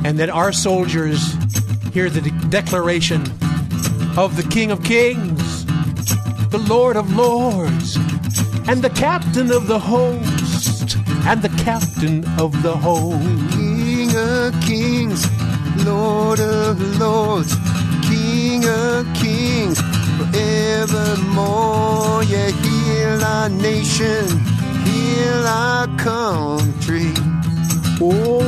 [0.05, 1.35] and that our soldiers
[1.93, 3.23] hear the de- declaration
[4.17, 5.65] of the King of Kings,
[6.51, 7.97] the Lord of Lords,
[8.69, 13.60] and the Captain of the host, and the Captain of the host.
[14.31, 15.27] King of kings,
[15.85, 17.55] Lord of lords,
[18.09, 19.81] King of kings,
[20.19, 22.23] forevermore.
[22.25, 24.27] Yeah, heal our nation,
[24.85, 27.13] heal our country.
[28.01, 28.41] Oh,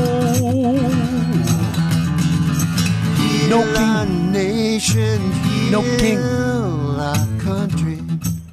[3.18, 6.18] heal No our nation, heal No king.
[7.08, 7.98] our country.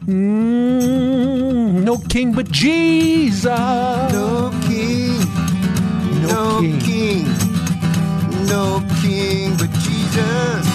[0.07, 3.45] Mm, no king but Jesus.
[3.45, 5.19] No king,
[6.23, 6.78] no, king.
[6.78, 6.78] king.
[8.49, 10.65] No king but Jesus.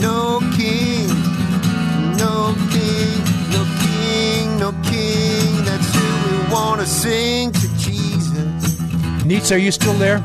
[0.00, 1.08] No king,
[2.16, 3.18] no king,
[3.50, 5.64] no king, no king.
[5.64, 9.24] That's who we want to sing to Jesus.
[9.24, 10.18] Neats, are you still there?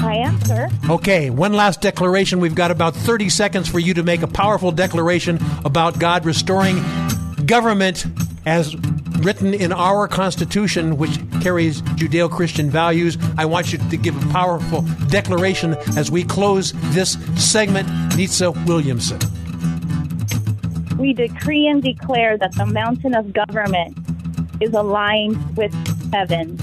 [0.00, 0.68] I am, sir.
[0.90, 2.40] Okay, one last declaration.
[2.40, 6.82] We've got about 30 seconds for you to make a powerful declaration about God restoring
[7.46, 8.04] government
[8.46, 8.76] as
[9.20, 13.16] written in our Constitution, which carries Judeo Christian values.
[13.38, 17.88] I want you to give a powerful declaration as we close this segment.
[18.12, 19.18] Nitza Williamson.
[20.98, 23.96] We decree and declare that the mountain of government
[24.60, 25.72] is aligned with
[26.12, 26.56] heaven,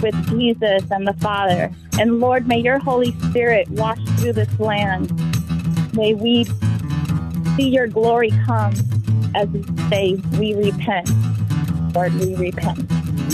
[0.00, 1.70] with Jesus and the Father.
[1.98, 5.12] And Lord, may your Holy Spirit wash through this land.
[5.94, 6.44] May we
[7.56, 8.74] see your glory come
[9.34, 11.10] as we say, we repent.
[11.94, 12.78] Lord, we repent.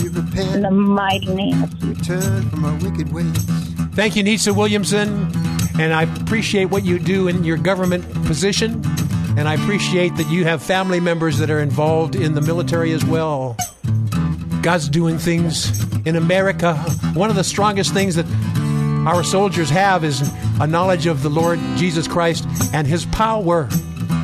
[0.01, 0.55] We repent.
[0.55, 2.07] In the mighty name of Jesus.
[2.07, 3.45] Turn from our wicked ways.
[3.93, 5.31] Thank you, Nitza Williamson.
[5.79, 8.81] And I appreciate what you do in your government position.
[9.37, 13.05] And I appreciate that you have family members that are involved in the military as
[13.05, 13.55] well.
[14.61, 16.75] God's doing things in America.
[17.13, 18.25] One of the strongest things that
[19.07, 20.29] our soldiers have is
[20.59, 23.69] a knowledge of the Lord Jesus Christ and his power.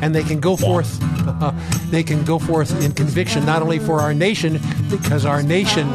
[0.02, 1.00] And they can go forth
[1.90, 4.60] they can go forth in conviction not only for our nation
[4.90, 5.88] because our nation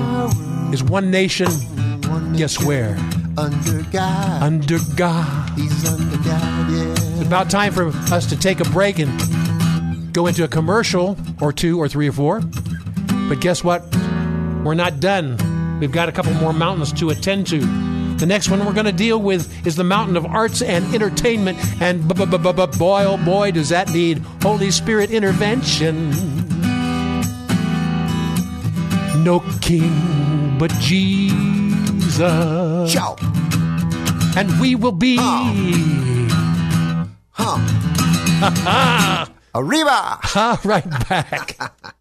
[0.74, 1.48] is one nation
[2.36, 2.98] guess where
[3.38, 4.44] Under God.
[4.44, 5.50] under God.
[5.58, 6.92] He's under God, yeah.
[7.20, 11.54] It's about time for us to take a break and go into a commercial or
[11.54, 12.42] two or three or four.
[13.30, 13.84] But guess what?
[14.64, 15.38] We're not done.
[15.80, 17.60] We've got a couple more mountains to attend to.
[18.22, 21.58] The next one we're going to deal with is the mountain of arts and entertainment.
[21.82, 26.12] And boy, oh boy, does that need Holy Spirit intervention.
[29.24, 32.20] No king but Jesus.
[32.94, 33.16] Ciao.
[34.38, 35.18] And we will be.
[37.32, 37.58] Huh.
[38.44, 39.26] huh.
[39.56, 40.20] Arriba!
[40.22, 41.96] Ha right back.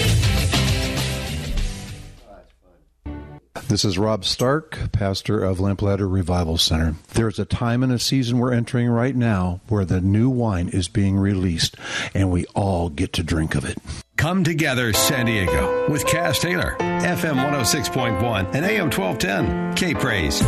[3.53, 6.95] This is Rob Stark, pastor of Lamplighter Revival Center.
[7.15, 10.87] There's a time and a season we're entering right now where the new wine is
[10.87, 11.75] being released,
[12.13, 13.77] and we all get to drink of it.
[14.15, 19.75] Come Together San Diego with Kaz Taylor, FM 106.1 and AM 1210.
[19.75, 20.41] K Praise.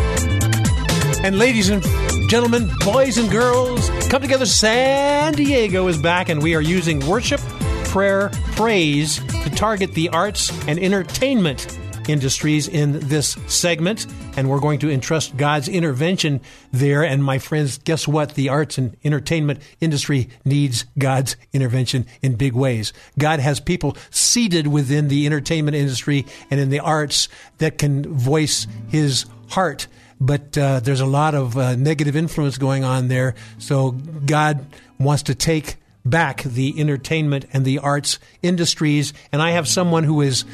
[1.25, 1.83] And ladies and
[2.29, 4.45] gentlemen, boys and girls, come together.
[4.45, 7.41] San Diego is back, and we are using worship,
[7.85, 11.77] prayer, praise to target the arts and entertainment
[12.09, 14.07] industries in this segment.
[14.35, 17.03] And we're going to entrust God's intervention there.
[17.03, 18.35] And my friends, guess what?
[18.35, 22.93] The arts and entertainment industry needs God's intervention in big ways.
[23.17, 28.67] God has people seated within the entertainment industry and in the arts that can voice
[28.89, 29.87] his heart
[30.19, 33.35] but uh, there's a lot of uh, negative influence going on there.
[33.57, 34.65] So God
[34.97, 35.75] wants to take
[36.05, 39.13] back the entertainment and the arts industries.
[39.31, 40.45] And I have someone who is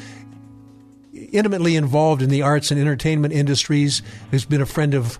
[1.32, 5.18] intimately involved in the arts and entertainment industries, who's been a friend of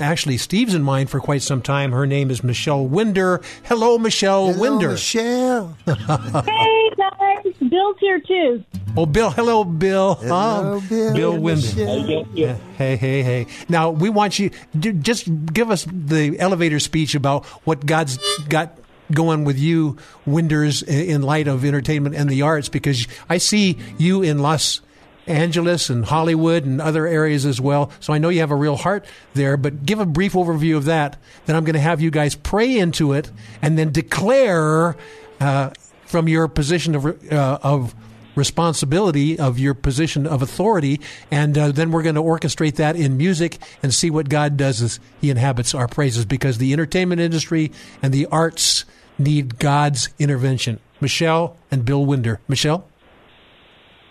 [0.00, 1.90] actually Steve's and mine for quite some time.
[1.92, 3.40] Her name is Michelle Winder.
[3.64, 4.90] Hello, Michelle Hello, Winder.
[4.90, 5.76] Michelle.
[5.86, 8.64] Hey guys, Bill's here too.
[8.96, 9.30] Oh, Bill.
[9.30, 10.14] Hello, Bill.
[10.16, 11.14] Hello, Um, Bill.
[11.14, 11.66] Bill Winder.
[11.66, 12.26] Michelle.
[12.34, 12.56] Yeah.
[12.76, 13.46] Hey, hey, hey.
[13.68, 18.18] Now, we want you to just give us the elevator speech about what God's
[18.48, 18.76] got
[19.12, 24.22] going with you, Winders, in light of entertainment and the arts, because I see you
[24.22, 24.80] in Los
[25.28, 27.90] Angeles and Hollywood and other areas as well.
[28.00, 30.86] So I know you have a real heart there, but give a brief overview of
[30.86, 31.16] that.
[31.46, 33.30] Then I'm going to have you guys pray into it
[33.62, 34.96] and then declare
[35.40, 35.70] uh,
[36.06, 37.94] from your position of, uh, of
[38.38, 41.00] responsibility of your position of authority,
[41.30, 44.80] and uh, then we're going to orchestrate that in music and see what God does
[44.80, 46.24] as He inhabits our praises.
[46.24, 48.84] Because the entertainment industry and the arts
[49.18, 50.78] need God's intervention.
[51.00, 52.40] Michelle and Bill Winder.
[52.48, 52.87] Michelle.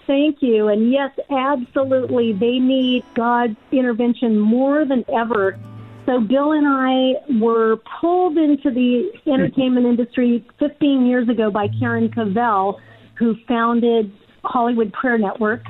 [0.07, 0.69] Thank you.
[0.69, 2.31] And yes, absolutely.
[2.31, 5.59] They need God's intervention more than ever.
[6.05, 12.09] So, Bill and I were pulled into the entertainment industry 15 years ago by Karen
[12.09, 12.79] Covell,
[13.19, 14.11] who founded
[14.45, 15.61] Hollywood Prayer Network.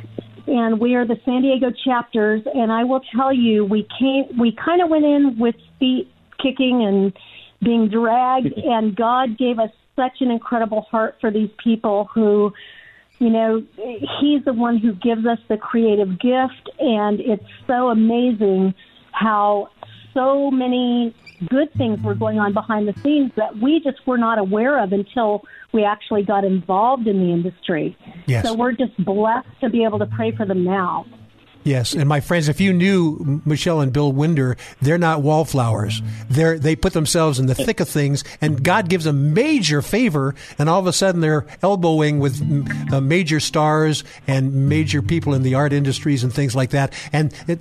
[0.45, 2.43] And we are the San Diego chapters.
[2.53, 6.11] And I will tell you, we came, we kind of went in with feet
[6.41, 7.11] kicking and
[7.63, 12.53] being dragged, and God gave us such an incredible heart for these people who
[13.19, 13.63] you know,
[14.19, 18.73] he's the one who gives us the creative gift, and it's so amazing
[19.11, 19.69] how
[20.13, 21.15] so many
[21.49, 24.91] good things were going on behind the scenes that we just were not aware of
[24.91, 27.97] until we actually got involved in the industry.
[28.25, 28.45] Yes.
[28.45, 31.05] So we're just blessed to be able to pray for them now.
[31.67, 36.01] Yes, and my friends, if you knew Michelle and Bill Winder, they're not wallflowers.
[36.29, 40.33] They're they put themselves in the thick of things, and God gives them major favor,
[40.57, 42.41] and all of a sudden they're elbowing with
[42.93, 46.93] uh, major stars and major people in the art industries and things like that.
[47.11, 47.59] And it,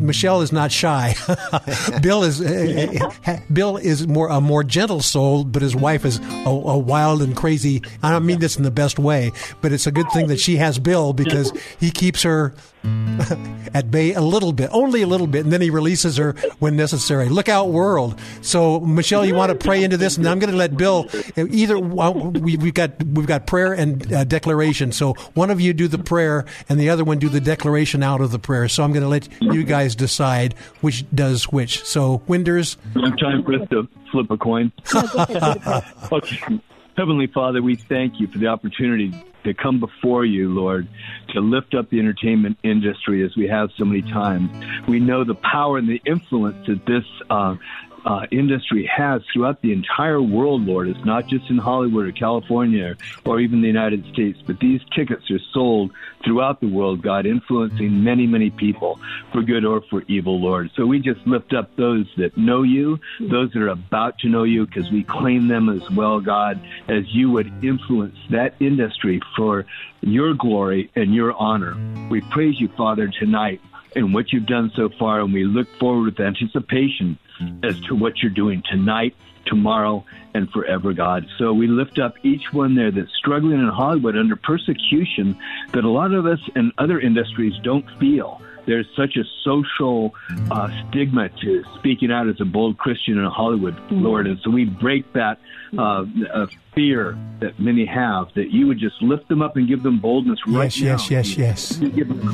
[0.00, 1.14] Michelle is not shy.
[2.02, 6.48] Bill is uh, Bill is more a more gentle soul, but his wife is a,
[6.48, 7.82] a, wild and crazy.
[8.02, 9.32] I don't mean this in the best way,
[9.62, 12.54] but it's a good thing that she has Bill because he keeps her
[13.74, 16.76] at bay a little bit, only a little bit, and then he releases her when
[16.76, 17.28] necessary.
[17.28, 18.18] Look out, world!
[18.42, 21.08] So, Michelle, you want to pray into this, and I'm going to let Bill.
[21.36, 24.92] Either we, have got we've got prayer and uh, declaration.
[24.92, 28.20] So, one of you do the prayer, and the other one do the declaration out
[28.20, 28.68] of the prayer.
[28.68, 31.84] So, I'm going to let you guys decide which does which.
[31.84, 32.76] So, Winders.
[32.94, 34.72] Time for us to flip a coin.
[36.12, 36.38] okay.
[36.96, 39.12] Heavenly Father, we thank you for the opportunity
[39.46, 40.88] to come before you, Lord,
[41.30, 44.50] to lift up the entertainment industry as we have so many times.
[44.88, 47.56] We know the power and the influence that this uh,
[48.06, 50.88] uh, industry has throughout the entire world, Lord.
[50.88, 55.28] It's not just in Hollywood or California or even the United States, but these tickets
[55.30, 55.90] are sold
[56.24, 59.00] throughout the world, God, influencing many, many people
[59.32, 60.70] for good or for evil, Lord.
[60.76, 64.44] So we just lift up those that know you, those that are about to know
[64.44, 69.66] you, because we claim them as well, God, as you would influence that industry for
[70.00, 71.76] your glory and your honor.
[72.08, 73.60] We praise you, Father, tonight
[73.96, 77.64] and what you've done so far, and we look forward with anticipation mm-hmm.
[77.64, 79.16] as to what you're doing tonight,
[79.46, 80.04] tomorrow,
[80.34, 81.26] and forever, God.
[81.38, 85.36] So we lift up each one there that's struggling in Hollywood under persecution
[85.72, 90.52] that a lot of us in other industries don't feel there's such a social mm-hmm.
[90.52, 94.02] uh, stigma to speaking out as a bold Christian in Hollywood, mm-hmm.
[94.02, 94.26] Lord.
[94.26, 95.38] And so we break that
[95.76, 99.82] uh, uh, fear that many have, that you would just lift them up and give
[99.82, 101.16] them boldness right yes, now.
[101.16, 102.26] Yes, yes, yes, yes.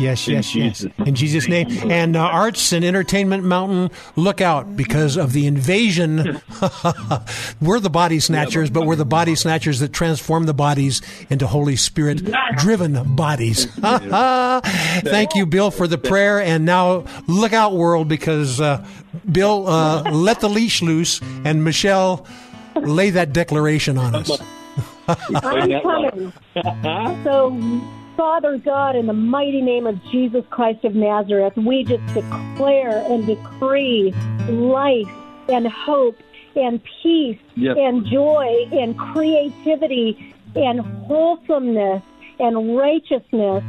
[0.00, 0.86] Yes, yes, yes.
[1.04, 1.68] In Jesus' name.
[1.90, 6.16] And uh, Arts and Entertainment Mountain, look out because of the invasion.
[7.60, 11.76] we're the body snatchers, but we're the body snatchers that transform the bodies into Holy
[11.76, 12.22] Spirit
[12.56, 13.64] driven bodies.
[13.74, 16.40] Thank you, Bill, for the prayer.
[16.40, 18.86] And now look out, world, because uh,
[19.30, 22.26] Bill, uh, let the leash loose, and Michelle
[22.76, 24.30] lay that declaration on us.
[25.08, 26.32] I'm coming.
[27.24, 27.82] so,
[28.16, 33.26] Father God, in the mighty name of Jesus Christ of Nazareth, we just declare and
[33.26, 34.12] decree
[34.48, 35.08] life
[35.48, 36.16] and hope
[36.54, 37.76] and peace Yep.
[37.76, 42.02] and joy and creativity and wholesomeness
[42.40, 43.62] and righteousness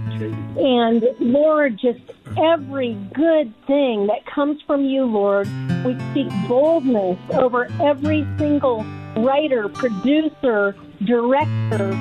[0.57, 1.99] and Lord, just
[2.37, 5.47] every good thing that comes from you, Lord.
[5.85, 8.85] We speak boldness over every single
[9.17, 11.91] writer, producer, director,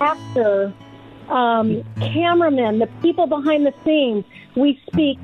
[0.00, 0.72] actor,
[1.28, 4.24] um, cameraman, the people behind the scenes.
[4.54, 5.18] We speak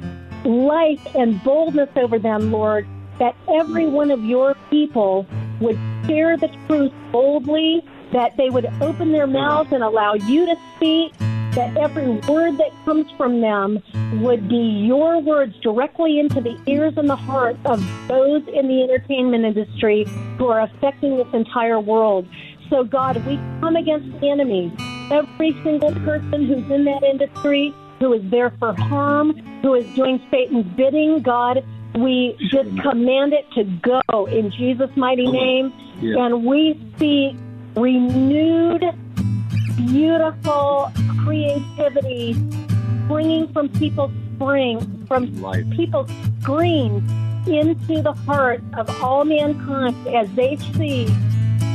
[0.44, 2.86] life and boldness over them, Lord,
[3.18, 5.26] that every one of your people
[5.60, 10.56] would share the truth boldly, that they would open their mouths and allow you to
[10.76, 11.12] speak,
[11.54, 13.82] that every word that comes from them
[14.22, 14.56] would be
[14.86, 17.78] your words directly into the ears and the heart of
[18.08, 20.04] those in the entertainment industry
[20.38, 22.26] who are affecting this entire world.
[22.70, 24.74] So, God, we come against the enemy.
[25.10, 30.26] Every single person who's in that industry, who is there for harm, who is doing
[30.30, 31.62] Satan's bidding, God,
[31.94, 35.72] we just command it to go in Jesus' mighty name.
[36.00, 36.24] Yeah.
[36.24, 37.36] And we speak
[37.76, 38.84] renewed,
[39.76, 40.92] beautiful
[41.24, 42.34] creativity
[43.04, 45.68] springing from people's spring, from Life.
[45.70, 47.10] people's screens
[47.46, 51.06] into the heart of all mankind as they see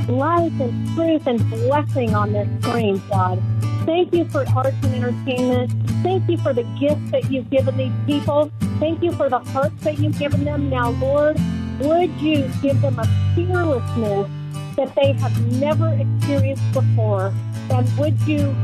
[0.07, 3.41] life and truth and blessing on this screen, God.
[3.85, 5.71] Thank you for arts and entertainment.
[6.03, 8.51] Thank you for the gifts that you've given these people.
[8.79, 10.69] Thank you for the hearts that you've given them.
[10.69, 11.37] Now, Lord,
[11.79, 14.29] would you give them a fearlessness
[14.77, 17.33] that they have never experienced before?
[17.69, 18.55] And would you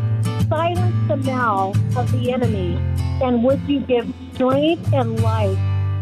[0.48, 2.77] silence the mouth of the enemy?
[3.22, 5.57] And would you give strength and life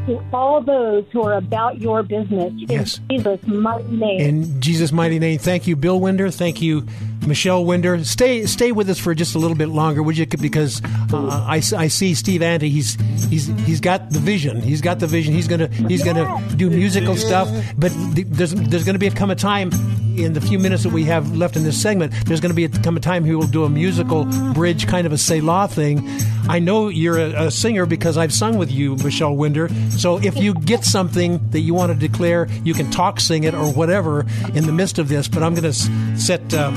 [0.08, 3.00] to all those who are about your business Yes.
[3.10, 4.20] in Jesus' mighty name?
[4.20, 6.30] In Jesus' mighty name, thank you, Bill Winder.
[6.32, 6.86] Thank you,
[7.26, 8.04] Michelle Winder.
[8.04, 10.26] Stay stay with us for just a little bit longer, would you?
[10.26, 10.82] Because
[11.14, 12.70] uh, I, I see Steve Ante.
[12.70, 12.96] He's
[13.30, 14.62] he's he's got the vision.
[14.62, 15.34] He's got the vision.
[15.34, 17.50] He's gonna he's gonna do musical stuff.
[17.78, 19.72] But th- there's there's gonna be a come a time
[20.18, 22.14] in the few minutes that we have left in this segment.
[22.26, 25.14] There's gonna be a come a time he will do a musical bridge, kind of
[25.14, 26.08] a Selah thing.
[26.50, 29.70] I know you're a, a singer because I've sung with you, Michelle Winder.
[29.92, 33.54] So if you get something that you want to declare, you can talk, sing it,
[33.54, 35.28] or whatever in the midst of this.
[35.28, 36.72] But I'm going to set uh,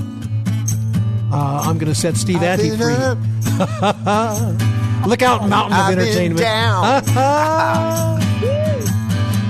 [1.34, 2.94] uh, I'm going to set Steve I've Ante free.
[5.08, 6.40] Look out, Mountain of I've been Entertainment.
[6.40, 6.84] down.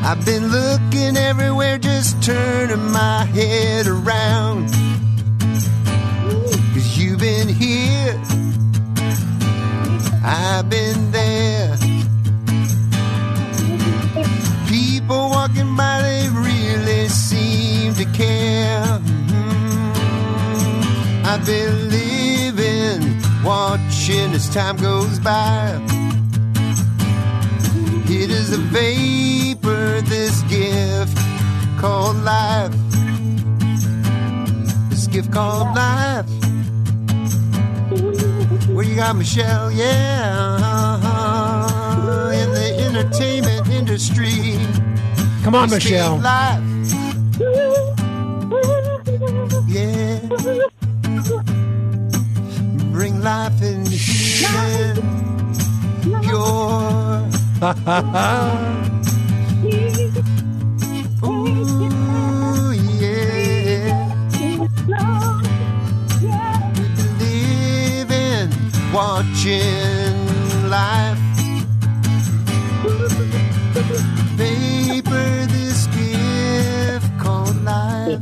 [0.06, 4.69] I've been looking everywhere, just turning my head around.
[6.74, 8.20] Cause you've been here,
[10.24, 11.77] I've been there.
[14.69, 19.01] People walking by, they really seem to care.
[21.27, 25.81] I've been living, watching as time goes by.
[28.07, 31.17] It is a vapor, this gift
[31.81, 32.73] called life.
[34.91, 36.29] This gift called life.
[38.69, 39.73] Where you got Michelle?
[39.73, 40.57] Yeah.
[42.33, 44.59] In the entertainment industry.
[45.43, 46.19] Come on, Michelle.
[46.19, 46.61] Life.
[49.67, 50.84] Yeah.
[52.93, 53.61] Bring life
[53.91, 54.97] human.
[56.23, 57.29] Pure.
[61.25, 64.15] Ooh, yeah.
[67.19, 68.51] Living,
[68.93, 70.17] watching
[70.69, 71.19] life.
[74.37, 78.21] Vapor, this gift called life.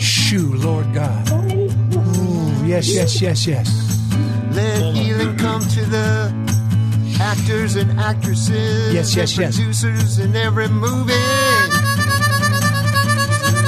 [0.00, 1.31] Shoo, Lord God.
[2.72, 3.68] Ooh, yes, yes, yes, yes.
[4.52, 6.32] Let healing come to the
[7.20, 8.94] actors and actresses.
[8.94, 9.56] Yes, yes, and yes.
[9.56, 11.12] Producers in every movie.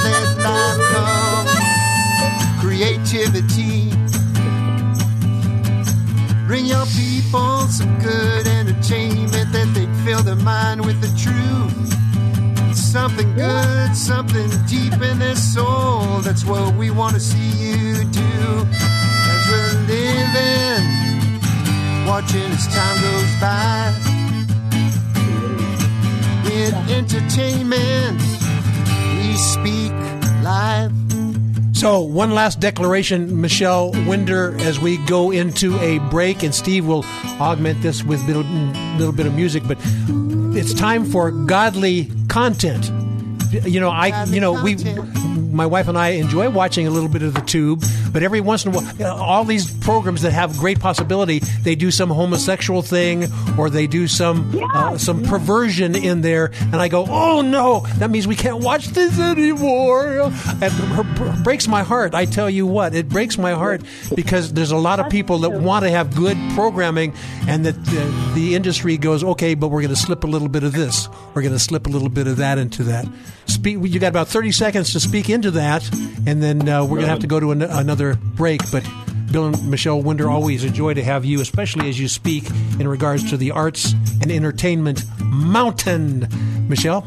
[0.01, 1.47] Let life come.
[2.61, 3.91] Creativity.
[6.47, 12.75] Bring your people some good entertainment that they fill their mind with the truth.
[12.75, 16.21] Something good, something deep in their soul.
[16.21, 18.84] That's what we want to see you do
[22.05, 23.93] watching as time goes by.
[26.51, 28.19] In entertainment,
[29.17, 29.91] we speak
[30.43, 30.91] live.
[31.73, 37.03] So, one last declaration, Michelle Winder, as we go into a break, and Steve will
[37.39, 38.43] augment this with a little,
[38.97, 39.63] little bit of music.
[39.67, 39.77] But
[40.57, 42.89] it's time for godly content.
[43.65, 44.75] You know, I, you know, we,
[45.51, 47.83] my wife and I enjoy watching a little bit of the tube,
[48.15, 51.39] but every once in a while, you know, all these programs that have great possibility,
[51.63, 53.25] they do some homosexual thing
[53.57, 58.09] or they do some uh, some perversion in there, and I go, oh no, that
[58.09, 60.31] means we can't watch this anymore.
[60.61, 62.15] And it breaks my heart.
[62.15, 63.81] I tell you what, it breaks my heart
[64.15, 67.13] because there's a lot of people that want to have good programming,
[67.49, 70.63] and that the, the industry goes, okay, but we're going to slip a little bit
[70.63, 73.05] of this, we're going to slip a little bit of that into that.
[73.47, 73.77] Speak.
[73.81, 75.87] You got about 30 seconds to speak into that,
[76.25, 78.61] and then uh, we're going to have to go to an, another break.
[78.71, 78.87] But
[79.31, 82.49] Bill and Michelle Winder, always a joy to have you, especially as you speak
[82.79, 86.27] in regards to the arts and entertainment mountain.
[86.69, 87.05] Michelle?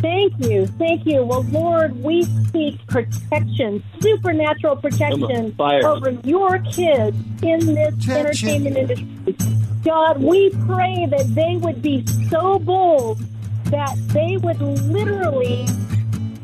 [0.00, 0.66] Thank you.
[0.66, 1.22] Thank you.
[1.22, 5.86] Well, Lord, we speak protection, supernatural protection fire.
[5.86, 9.36] over your kids in this entertainment industry.
[9.84, 13.20] God, we pray that they would be so bold
[13.66, 15.66] that they would literally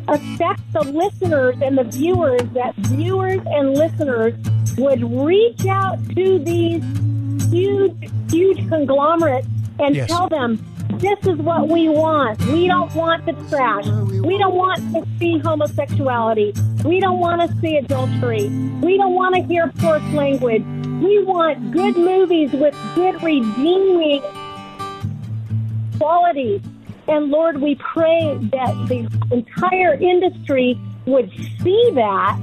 [0.08, 4.34] affect the listeners and the viewers, that viewers and listeners
[4.76, 6.82] would reach out to these
[7.50, 7.94] huge,
[8.30, 9.46] huge conglomerates
[9.78, 10.08] and Yes.
[10.08, 10.64] tell them,
[10.98, 12.44] this is what we want.
[12.46, 13.86] We don't want the trash.
[13.86, 16.52] We don't want to see homosexuality.
[16.84, 18.48] We don't want to see adultery.
[18.82, 20.64] We don't want to hear coarse language.
[21.02, 24.22] We want good movies with good redeeming
[25.98, 26.62] qualities.
[27.08, 31.30] And Lord, we pray that the entire industry would
[31.62, 32.38] see that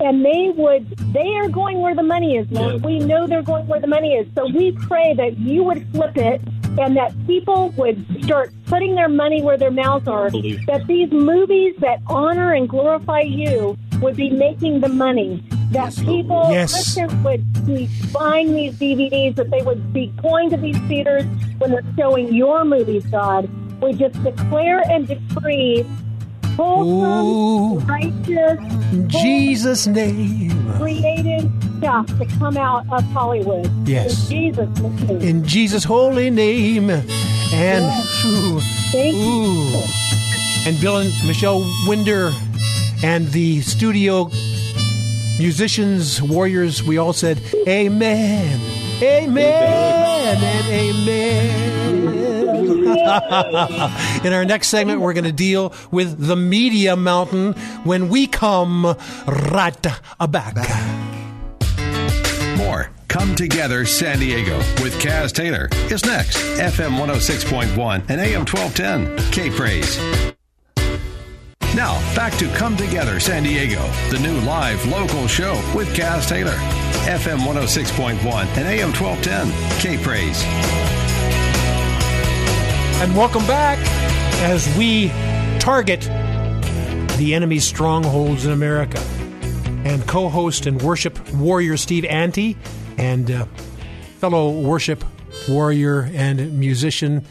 [0.00, 2.82] and they would they are going where the money is lord.
[2.82, 4.26] We know they're going where the money is.
[4.34, 6.40] So we pray that you would flip it
[6.78, 10.30] and that people would start putting their money where their mouths are.
[10.30, 15.44] That these movies that honor and glorify you would be making the money.
[15.72, 16.72] That people Yes.
[16.72, 21.24] Christians would be buying these DVDs that they would be going to these theaters
[21.58, 23.48] when they're showing your movies God
[23.82, 25.84] we just declare and decree
[26.56, 28.58] wholesome righteous
[28.92, 30.72] In Jesus' name.
[30.74, 33.70] created stuff to come out of Hollywood.
[33.88, 34.30] Yes.
[34.30, 35.20] In Jesus' name.
[35.20, 36.90] In Jesus' holy name.
[36.90, 37.84] And
[38.26, 38.60] ooh,
[38.92, 39.82] Thank ooh.
[40.68, 42.32] and Bill and Michelle Winder
[43.02, 44.30] and the studio
[45.38, 48.60] musicians, warriors, we all said, Amen.
[49.02, 51.89] Amen and amen.
[52.70, 58.96] In our next segment, we're going to deal with the media mountain when we come
[59.26, 59.86] right
[60.28, 60.56] back.
[62.56, 66.36] More Come Together San Diego with Kaz Taylor is next.
[66.36, 69.32] FM 106.1 and AM 1210.
[69.32, 69.98] K Praise.
[71.74, 73.80] Now, back to Come Together San Diego,
[74.10, 76.56] the new live local show with Kaz Taylor.
[77.06, 78.18] FM 106.1
[78.56, 79.80] and AM 1210.
[79.80, 80.99] K Praise.
[83.00, 83.78] And welcome back
[84.42, 85.08] as we
[85.58, 86.02] target
[87.16, 88.98] the enemy's strongholds in America.
[89.86, 92.58] And co host and worship warrior Steve Ante
[92.98, 93.46] and uh,
[94.18, 95.02] fellow worship
[95.48, 97.24] warrior and musician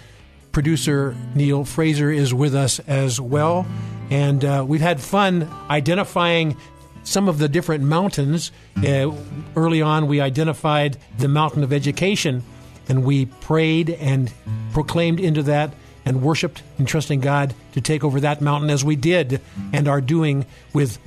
[0.52, 3.68] producer Neil Fraser is with us as well.
[4.10, 6.58] And uh, we've had fun identifying
[7.04, 8.52] some of the different mountains.
[8.78, 9.12] Uh,
[9.56, 12.44] early on, we identified the mountain of education,
[12.90, 14.34] and we prayed and
[14.74, 15.72] proclaimed into that
[16.06, 19.41] and worshiped and trusting God to take over that mountain as we did
[19.72, 20.98] and are doing with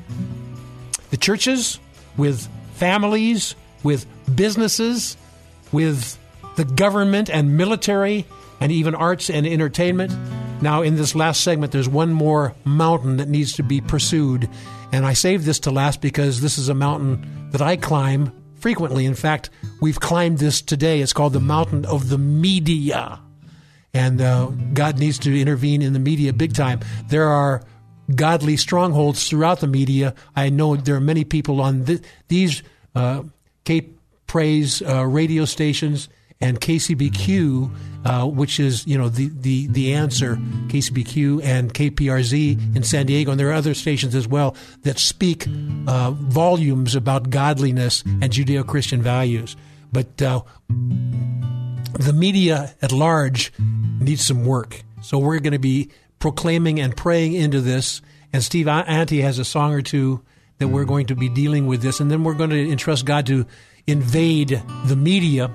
[1.10, 1.78] the churches,
[2.16, 5.16] with families, with businesses,
[5.72, 6.18] with
[6.56, 8.26] the government and military,
[8.60, 10.12] and even arts and entertainment.
[10.62, 14.48] Now, in this last segment, there's one more mountain that needs to be pursued.
[14.92, 19.04] And I saved this to last because this is a mountain that I climb frequently.
[19.04, 19.50] In fact,
[19.82, 21.00] we've climbed this today.
[21.00, 23.20] It's called the Mountain of the Media.
[23.92, 26.80] And uh, God needs to intervene in the media big time.
[27.08, 27.62] There are
[28.14, 30.14] godly strongholds throughout the media.
[30.34, 32.62] I know there are many people on th- these
[32.94, 33.24] uh,
[33.64, 33.88] K
[34.26, 36.08] Praise uh, radio stations
[36.40, 37.70] and KCBQ,
[38.06, 40.36] uh, which is you know the, the the answer
[40.68, 45.46] KCBQ and KPRZ in San Diego, and there are other stations as well that speak
[45.86, 49.54] uh, volumes about godliness and Judeo-Christian values.
[49.92, 53.52] But uh, the media at large
[54.00, 54.82] needs some work.
[55.02, 58.00] So we're going to be proclaiming and praying into this.
[58.32, 60.22] And Steve Ante has a song or two
[60.58, 63.26] that we're going to be dealing with this, and then we're going to entrust God
[63.26, 63.46] to
[63.86, 65.50] invade the media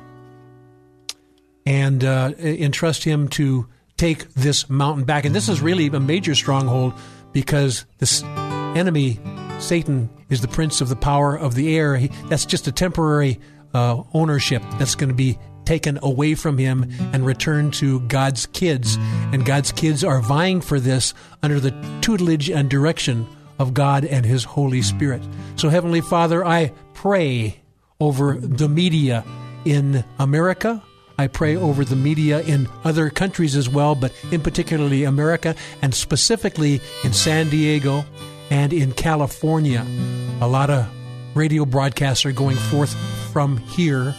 [1.65, 5.25] and uh, entrust Him to take this mountain back.
[5.25, 6.93] And this is really a major stronghold
[7.31, 8.21] because this
[8.75, 9.19] enemy,
[9.59, 11.95] Satan, is the prince of the power of the air.
[11.95, 13.39] He, that's just a temporary
[13.77, 18.97] uh, ownership that's going to be taken away from him and returned to God's kids.
[19.31, 21.13] And God's kids are vying for this
[21.43, 21.71] under the
[22.01, 23.27] tutelage and direction
[23.59, 25.21] of God and His Holy Spirit.
[25.55, 27.59] So, Heavenly Father, I pray
[27.99, 29.23] over the media
[29.65, 30.81] in America.
[31.19, 35.93] I pray over the media in other countries as well, but in particularly America and
[35.93, 38.05] specifically in San Diego
[38.49, 39.85] and in California.
[40.39, 40.87] A lot of
[41.37, 42.93] radio broadcasts are going forth
[43.31, 44.13] from here.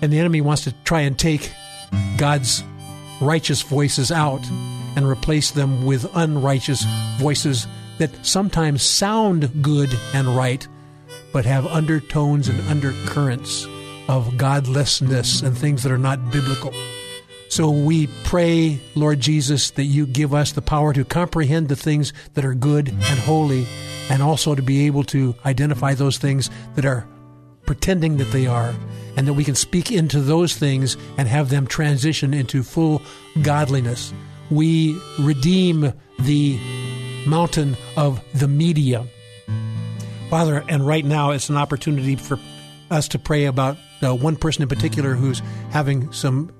[0.00, 1.50] And the enemy wants to try and take
[2.16, 2.62] God's
[3.20, 4.46] righteous voices out
[4.96, 6.84] and replace them with unrighteous
[7.18, 7.66] voices
[7.98, 10.66] that sometimes sound good and right,
[11.32, 13.66] but have undertones and undercurrents
[14.08, 16.72] of godlessness and things that are not biblical.
[17.48, 22.12] So we pray, Lord Jesus, that you give us the power to comprehend the things
[22.34, 23.66] that are good and holy,
[24.10, 27.06] and also to be able to identify those things that are
[27.64, 28.74] pretending that they are,
[29.16, 33.02] and that we can speak into those things and have them transition into full
[33.42, 34.12] godliness.
[34.50, 36.58] We redeem the
[37.26, 39.04] mountain of the media.
[40.30, 42.38] Father, and right now it's an opportunity for
[42.90, 46.52] us to pray about uh, one person in particular who's having some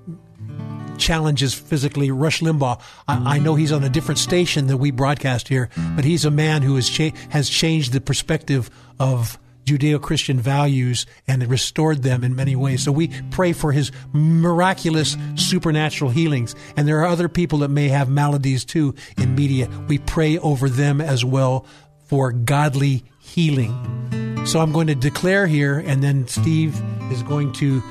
[0.96, 2.10] challenges physically.
[2.10, 2.80] Rush Limbaugh.
[3.06, 6.30] I, I know he's on a different station that we broadcast here, but he's a
[6.30, 12.22] man who has, cha- has changed the perspective of Judeo Christian values and restored them
[12.22, 12.84] in many ways.
[12.84, 16.54] So we pray for his miraculous supernatural healings.
[16.76, 19.68] And there are other people that may have maladies too in media.
[19.88, 21.66] We pray over them as well
[22.04, 24.44] for godly healing.
[24.46, 27.82] So I'm going to declare here, and then Steve is going to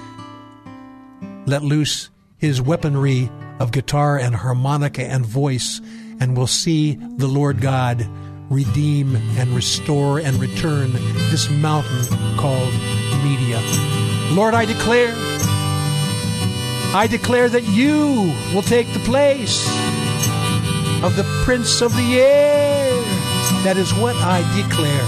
[1.45, 2.09] let loose
[2.45, 3.27] his weaponry
[3.59, 5.81] of guitar and harmonica and voice,
[6.19, 8.07] and we'll see the Lord God
[8.51, 10.91] redeem and restore and return
[11.31, 12.05] this mountain
[12.37, 12.71] called
[13.23, 13.59] media.
[14.29, 15.11] Lord, I declare,
[16.93, 19.67] I declare that you will take the place
[21.03, 22.91] of the Prince of the Air.
[23.63, 25.07] That is what I declare.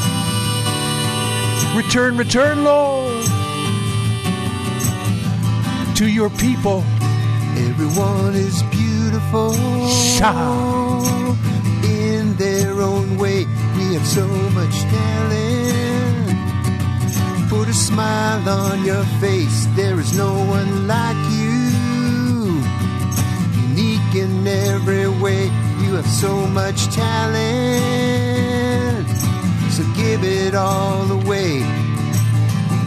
[1.78, 3.26] Return, return, Lord,
[5.98, 6.84] to your people.
[7.66, 9.54] Everyone is beautiful
[11.84, 13.46] in their own way.
[13.76, 16.30] We have so much talent.
[17.50, 19.66] Put a smile on your face.
[19.76, 22.62] There is no one like you.
[23.68, 25.46] Unique in every way.
[25.82, 27.48] You have so much talent.
[29.72, 31.66] So give it all away.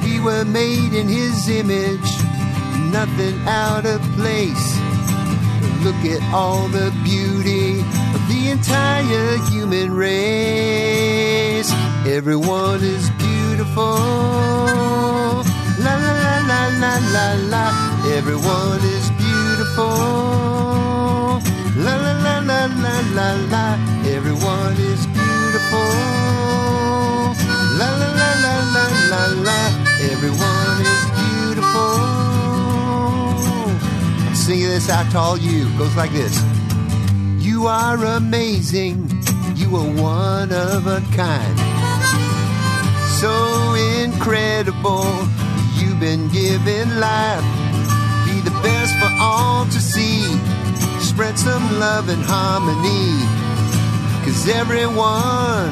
[0.05, 2.20] We were made in His image
[2.93, 4.79] nothing out of place.
[5.85, 7.81] Look at all the beauty
[8.15, 11.71] of the entire human race.
[12.07, 13.85] Everyone is beautiful.
[15.85, 17.65] La la la la la la la.
[18.19, 19.87] Everyone is beautiful.
[21.85, 23.67] La la la la la la la.
[24.17, 25.93] Everyone is beautiful.
[27.79, 29.61] La la la la la la la.
[30.13, 30.60] Everyone
[34.51, 35.63] singing this out to all you.
[35.79, 36.35] Goes like this.
[37.39, 39.09] You are amazing.
[39.55, 41.57] You are one of a kind.
[43.21, 43.33] So
[44.03, 45.07] incredible.
[45.77, 47.47] You've been given life.
[48.27, 50.23] Be the best for all to see.
[50.99, 53.23] Spread some love and harmony.
[54.25, 55.71] Cause everyone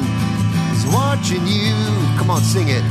[0.73, 1.75] is watching you.
[2.17, 2.85] Come on, sing it.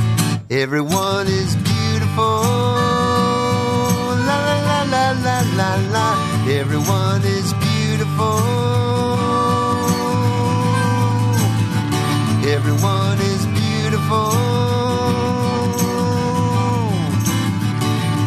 [0.51, 2.68] Everyone is beautiful
[6.51, 8.39] Everyone is beautiful.
[12.43, 14.31] Everyone is beautiful.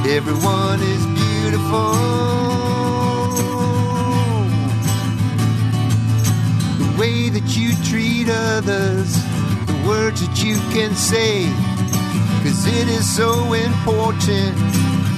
[0.07, 1.95] Everyone is beautiful.
[6.79, 9.17] The way that you treat others,
[9.67, 11.47] the words that you can say,
[12.45, 14.57] cause it is so important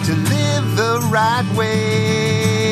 [0.06, 2.63] to live the right way.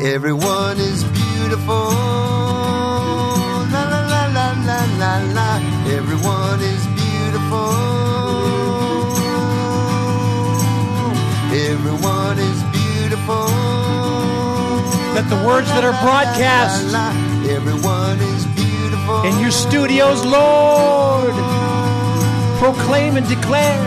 [0.00, 1.90] Everyone is beautiful.
[3.74, 5.60] La la la la la la la.
[5.90, 7.74] Everyone is beautiful.
[11.50, 13.50] Everyone is beautiful.
[15.18, 16.94] Let the words that are broadcast
[17.50, 19.24] Everyone is beautiful.
[19.24, 21.34] in your studios, Lord,
[22.62, 23.82] proclaim and declare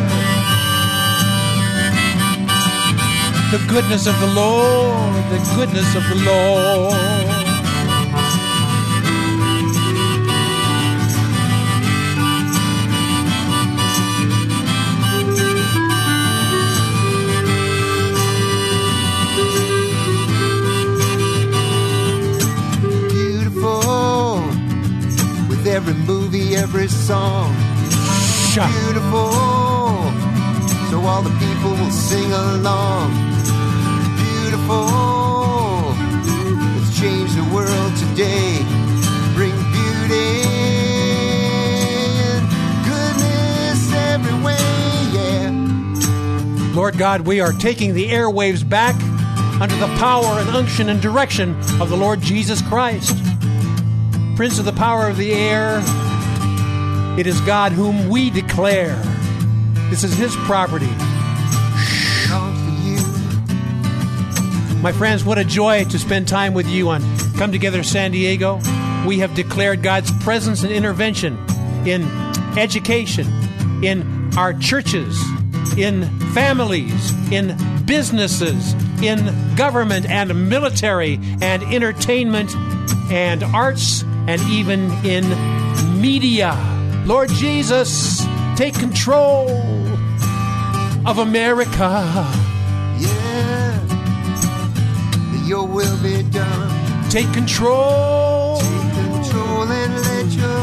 [3.52, 6.95] the goodness of the Lord, the goodness of the Lord.
[23.10, 24.36] Beautiful
[25.49, 27.53] with every movie, every song.
[28.53, 29.34] Beautiful,
[30.90, 33.31] so all the people will sing along.
[34.72, 35.95] Beautiful,
[36.76, 38.57] let's change the world today.
[39.35, 40.43] Bring beauty
[42.22, 42.48] and
[42.85, 44.56] goodness everywhere,
[45.11, 46.73] yeah.
[46.73, 48.95] Lord God, we are taking the airwaves back
[49.61, 53.18] under the power and unction and direction of the Lord Jesus Christ.
[54.38, 55.81] Prince of the power of the air,
[57.19, 58.95] it is God whom we declare.
[59.89, 60.89] This is His property.
[64.82, 67.03] My friends, what a joy to spend time with you on
[67.38, 68.60] Come Together San Diego.
[69.06, 71.38] We have declared God's presence and intervention
[71.86, 72.02] in
[72.58, 73.28] education,
[73.84, 75.22] in our churches,
[75.78, 77.56] in families, in
[77.86, 82.56] businesses, in government and military and entertainment
[83.12, 85.30] and arts and even in
[86.02, 86.58] media.
[87.06, 88.26] Lord Jesus,
[88.56, 89.48] take control
[91.06, 92.40] of America.
[95.52, 97.10] Your will be done.
[97.10, 98.56] Take control.
[98.56, 98.69] Take
[99.11, 100.61] control and let your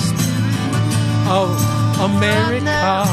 [0.00, 1.28] spirit move.
[1.28, 3.04] of America.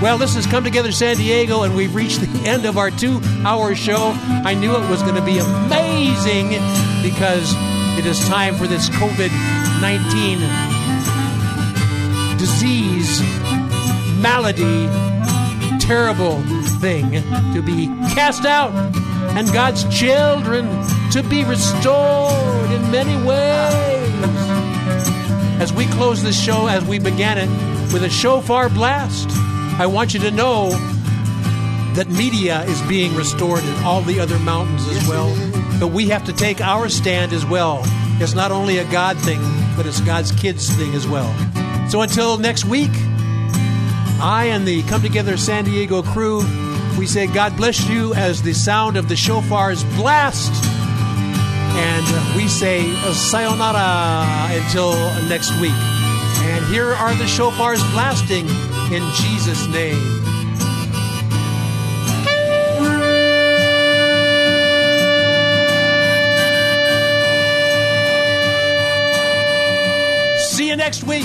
[0.00, 3.20] Well, this has come together San Diego, and we've reached the end of our two
[3.44, 4.12] hour show.
[4.42, 6.48] I knew it was going to be amazing
[7.02, 7.52] because
[7.98, 9.30] It is time for this COVID
[9.82, 10.38] 19
[12.38, 13.20] disease,
[14.22, 14.88] malady,
[15.82, 16.40] terrible
[16.80, 17.10] thing
[17.52, 18.72] to be cast out
[19.36, 20.64] and God's children
[21.10, 24.12] to be restored in many ways.
[25.60, 27.48] As we close this show, as we began it
[27.92, 29.28] with a shofar blast,
[29.80, 30.70] I want you to know
[31.94, 35.34] that media is being restored in all the other mountains as well.
[35.80, 37.82] But we have to take our stand as well.
[38.20, 39.40] It's not only a God thing,
[39.76, 41.32] but it's God's kids thing as well.
[41.90, 42.92] So until next week,
[44.24, 46.44] I and the Come Together San Diego crew,
[46.96, 50.52] we say God bless you as the sound of the shofar's blast.
[51.74, 54.92] And we say uh, sayonara until
[55.28, 55.72] next week.
[55.72, 58.46] And here are the shofars blasting
[58.92, 59.98] in Jesus' name.
[70.38, 71.24] See you next week.